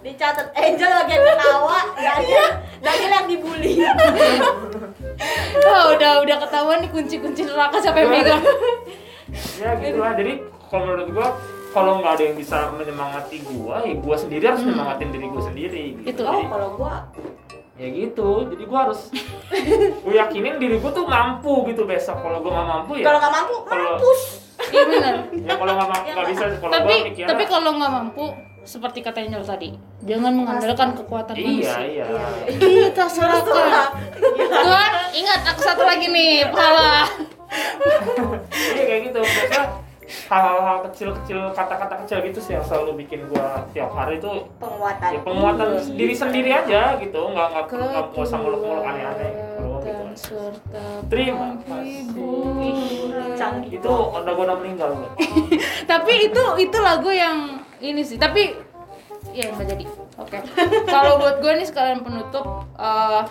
Dicatat 0.02 0.48
Angel 0.52 0.90
lagi 0.90 1.14
ketawa, 1.14 1.78
Daniel, 1.94 2.48
Daniel 2.82 3.12
yang 3.12 3.26
dibully. 3.26 3.74
Wah 5.62 5.82
udah 5.94 6.12
udah 6.20 6.36
ketahuan 6.38 6.78
nih 6.82 6.90
kunci-kunci 6.90 7.46
neraka 7.46 7.78
siapa 7.78 8.02
yang 8.02 8.10
megang 8.12 8.42
ya 9.32 9.78
gitu 9.78 9.96
lah 9.96 10.12
jadi 10.12 10.42
kalau 10.66 10.82
menurut 10.84 11.08
gue 11.08 11.26
kalau 11.70 11.92
nggak 12.02 12.12
ada 12.12 12.24
yang 12.26 12.36
bisa 12.36 12.68
menyemangati 12.74 13.36
gue 13.40 13.76
ya 13.78 13.94
gue 13.94 14.16
sendiri 14.18 14.44
harus 14.44 14.60
menyemangatin 14.60 15.08
diri 15.08 15.26
gue 15.26 15.42
sendiri 15.42 15.84
gitu. 15.96 16.08
Itu. 16.10 16.22
Oh, 16.26 16.42
kalau 16.44 16.68
gua 16.76 16.94
ya 17.72 17.88
gitu 17.88 18.28
jadi 18.50 18.64
gue 18.66 18.78
harus 18.78 19.00
gue 20.04 20.12
yakinin 20.12 20.58
diri 20.58 20.76
gue 20.76 20.90
tuh 20.92 21.06
mampu 21.06 21.64
gitu 21.70 21.86
besok 21.86 22.20
kalau 22.20 22.42
gue 22.42 22.50
nggak 22.50 22.68
mampu 22.68 22.92
ya 22.98 23.04
kalau 23.06 23.18
nggak 23.22 23.32
mampu, 23.32 23.54
Kalau- 23.64 23.96
mampus. 23.96 24.20
Iya 24.72 24.82
benar 24.88 25.14
ya 25.30 25.52
kalau 25.54 25.72
nggak 25.76 26.26
bisa 26.32 26.44
kalau 26.58 26.72
tapi 26.72 26.94
mikirnya 27.06 27.28
tapi 27.28 27.44
kalau 27.46 27.70
nggak 27.76 27.92
mampu 27.92 28.24
seperti 28.62 29.02
kata 29.02 29.18
Angel 29.26 29.42
tadi 29.42 29.74
jangan 30.06 30.32
mengandalkan 30.38 30.94
kekuatan 30.94 31.34
iya 31.34 31.46
manusia. 31.50 31.78
iya. 31.82 32.04
Kita 32.46 33.04
serahkan 33.10 33.90
Tuhan 34.22 34.92
ingat 35.18 35.40
aku 35.50 35.60
satu 35.60 35.82
lagi 35.82 36.06
nih 36.06 36.46
pahala 36.46 37.10
Iya 38.72 38.82
kayak 38.88 39.00
gitu. 39.12 39.20
Hal-hal 40.28 40.84
kecil-kecil, 40.88 41.52
kata-kata 41.52 42.04
kecil 42.04 42.18
gitu 42.24 42.40
sih 42.40 42.52
yang 42.56 42.64
selalu 42.64 43.04
bikin 43.04 43.28
gua 43.28 43.64
tiap 43.72 43.92
hari 43.92 44.16
itu 44.20 44.28
Penguatan. 44.56 45.08
ya 45.08 45.20
penguatan 45.20 45.68
diri 45.92 46.14
sendiri 46.16 46.50
aja 46.52 46.96
gitu. 46.96 47.20
Nggak 47.32 47.46
nggak 47.52 47.64
nggak 47.68 48.04
nggak 48.12 48.24
usah 48.24 48.38
muluk-muluk 48.40 48.84
aneh-aneh. 48.84 49.51
Serta 50.16 51.04
Terima 51.08 51.56
penghiburan. 51.64 53.36
Canggih. 53.36 53.78
Itu 53.78 53.92
gua 54.12 54.20
udah 54.22 54.56
meninggal 54.60 54.90
tapi 55.90 56.30
itu 56.30 56.42
itu 56.60 56.76
lagu 56.78 57.10
yang 57.10 57.60
ini 57.82 58.02
sih. 58.04 58.16
Tapi 58.16 58.54
ya 59.32 59.50
nggak 59.52 59.66
jadi. 59.76 59.84
Oke. 60.20 60.38
Kalau 60.86 61.18
buat 61.18 61.40
gue 61.40 61.52
nih 61.56 61.66
sekalian 61.66 62.04
penutup 62.04 62.68
eh, 62.76 63.22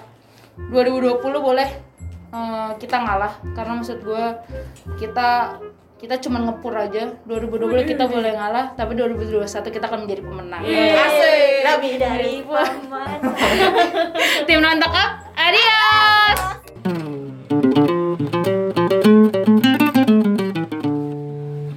2020 0.69 1.21
boleh 1.21 1.69
eh, 2.33 2.71
kita 2.77 2.97
ngalah. 3.01 3.33
Karena 3.53 3.73
maksud 3.79 4.01
gue 4.03 4.25
kita 4.97 5.61
kita 6.01 6.17
cuma 6.17 6.41
ngepur 6.41 6.73
aja. 6.73 7.13
2020 7.29 7.85
kita 7.85 8.09
boleh 8.09 8.33
ngalah 8.33 8.73
tapi 8.73 8.97
2021 8.97 9.45
kita 9.45 9.85
akan 9.85 10.09
menjadi 10.09 10.21
pemenang. 10.25 10.61
Asik. 10.65 11.61
Lebih 11.61 11.93
dari 12.01 12.33
paman. 12.41 13.17
tim 14.47 14.59
nonton 14.59 14.89
adios 15.37 16.60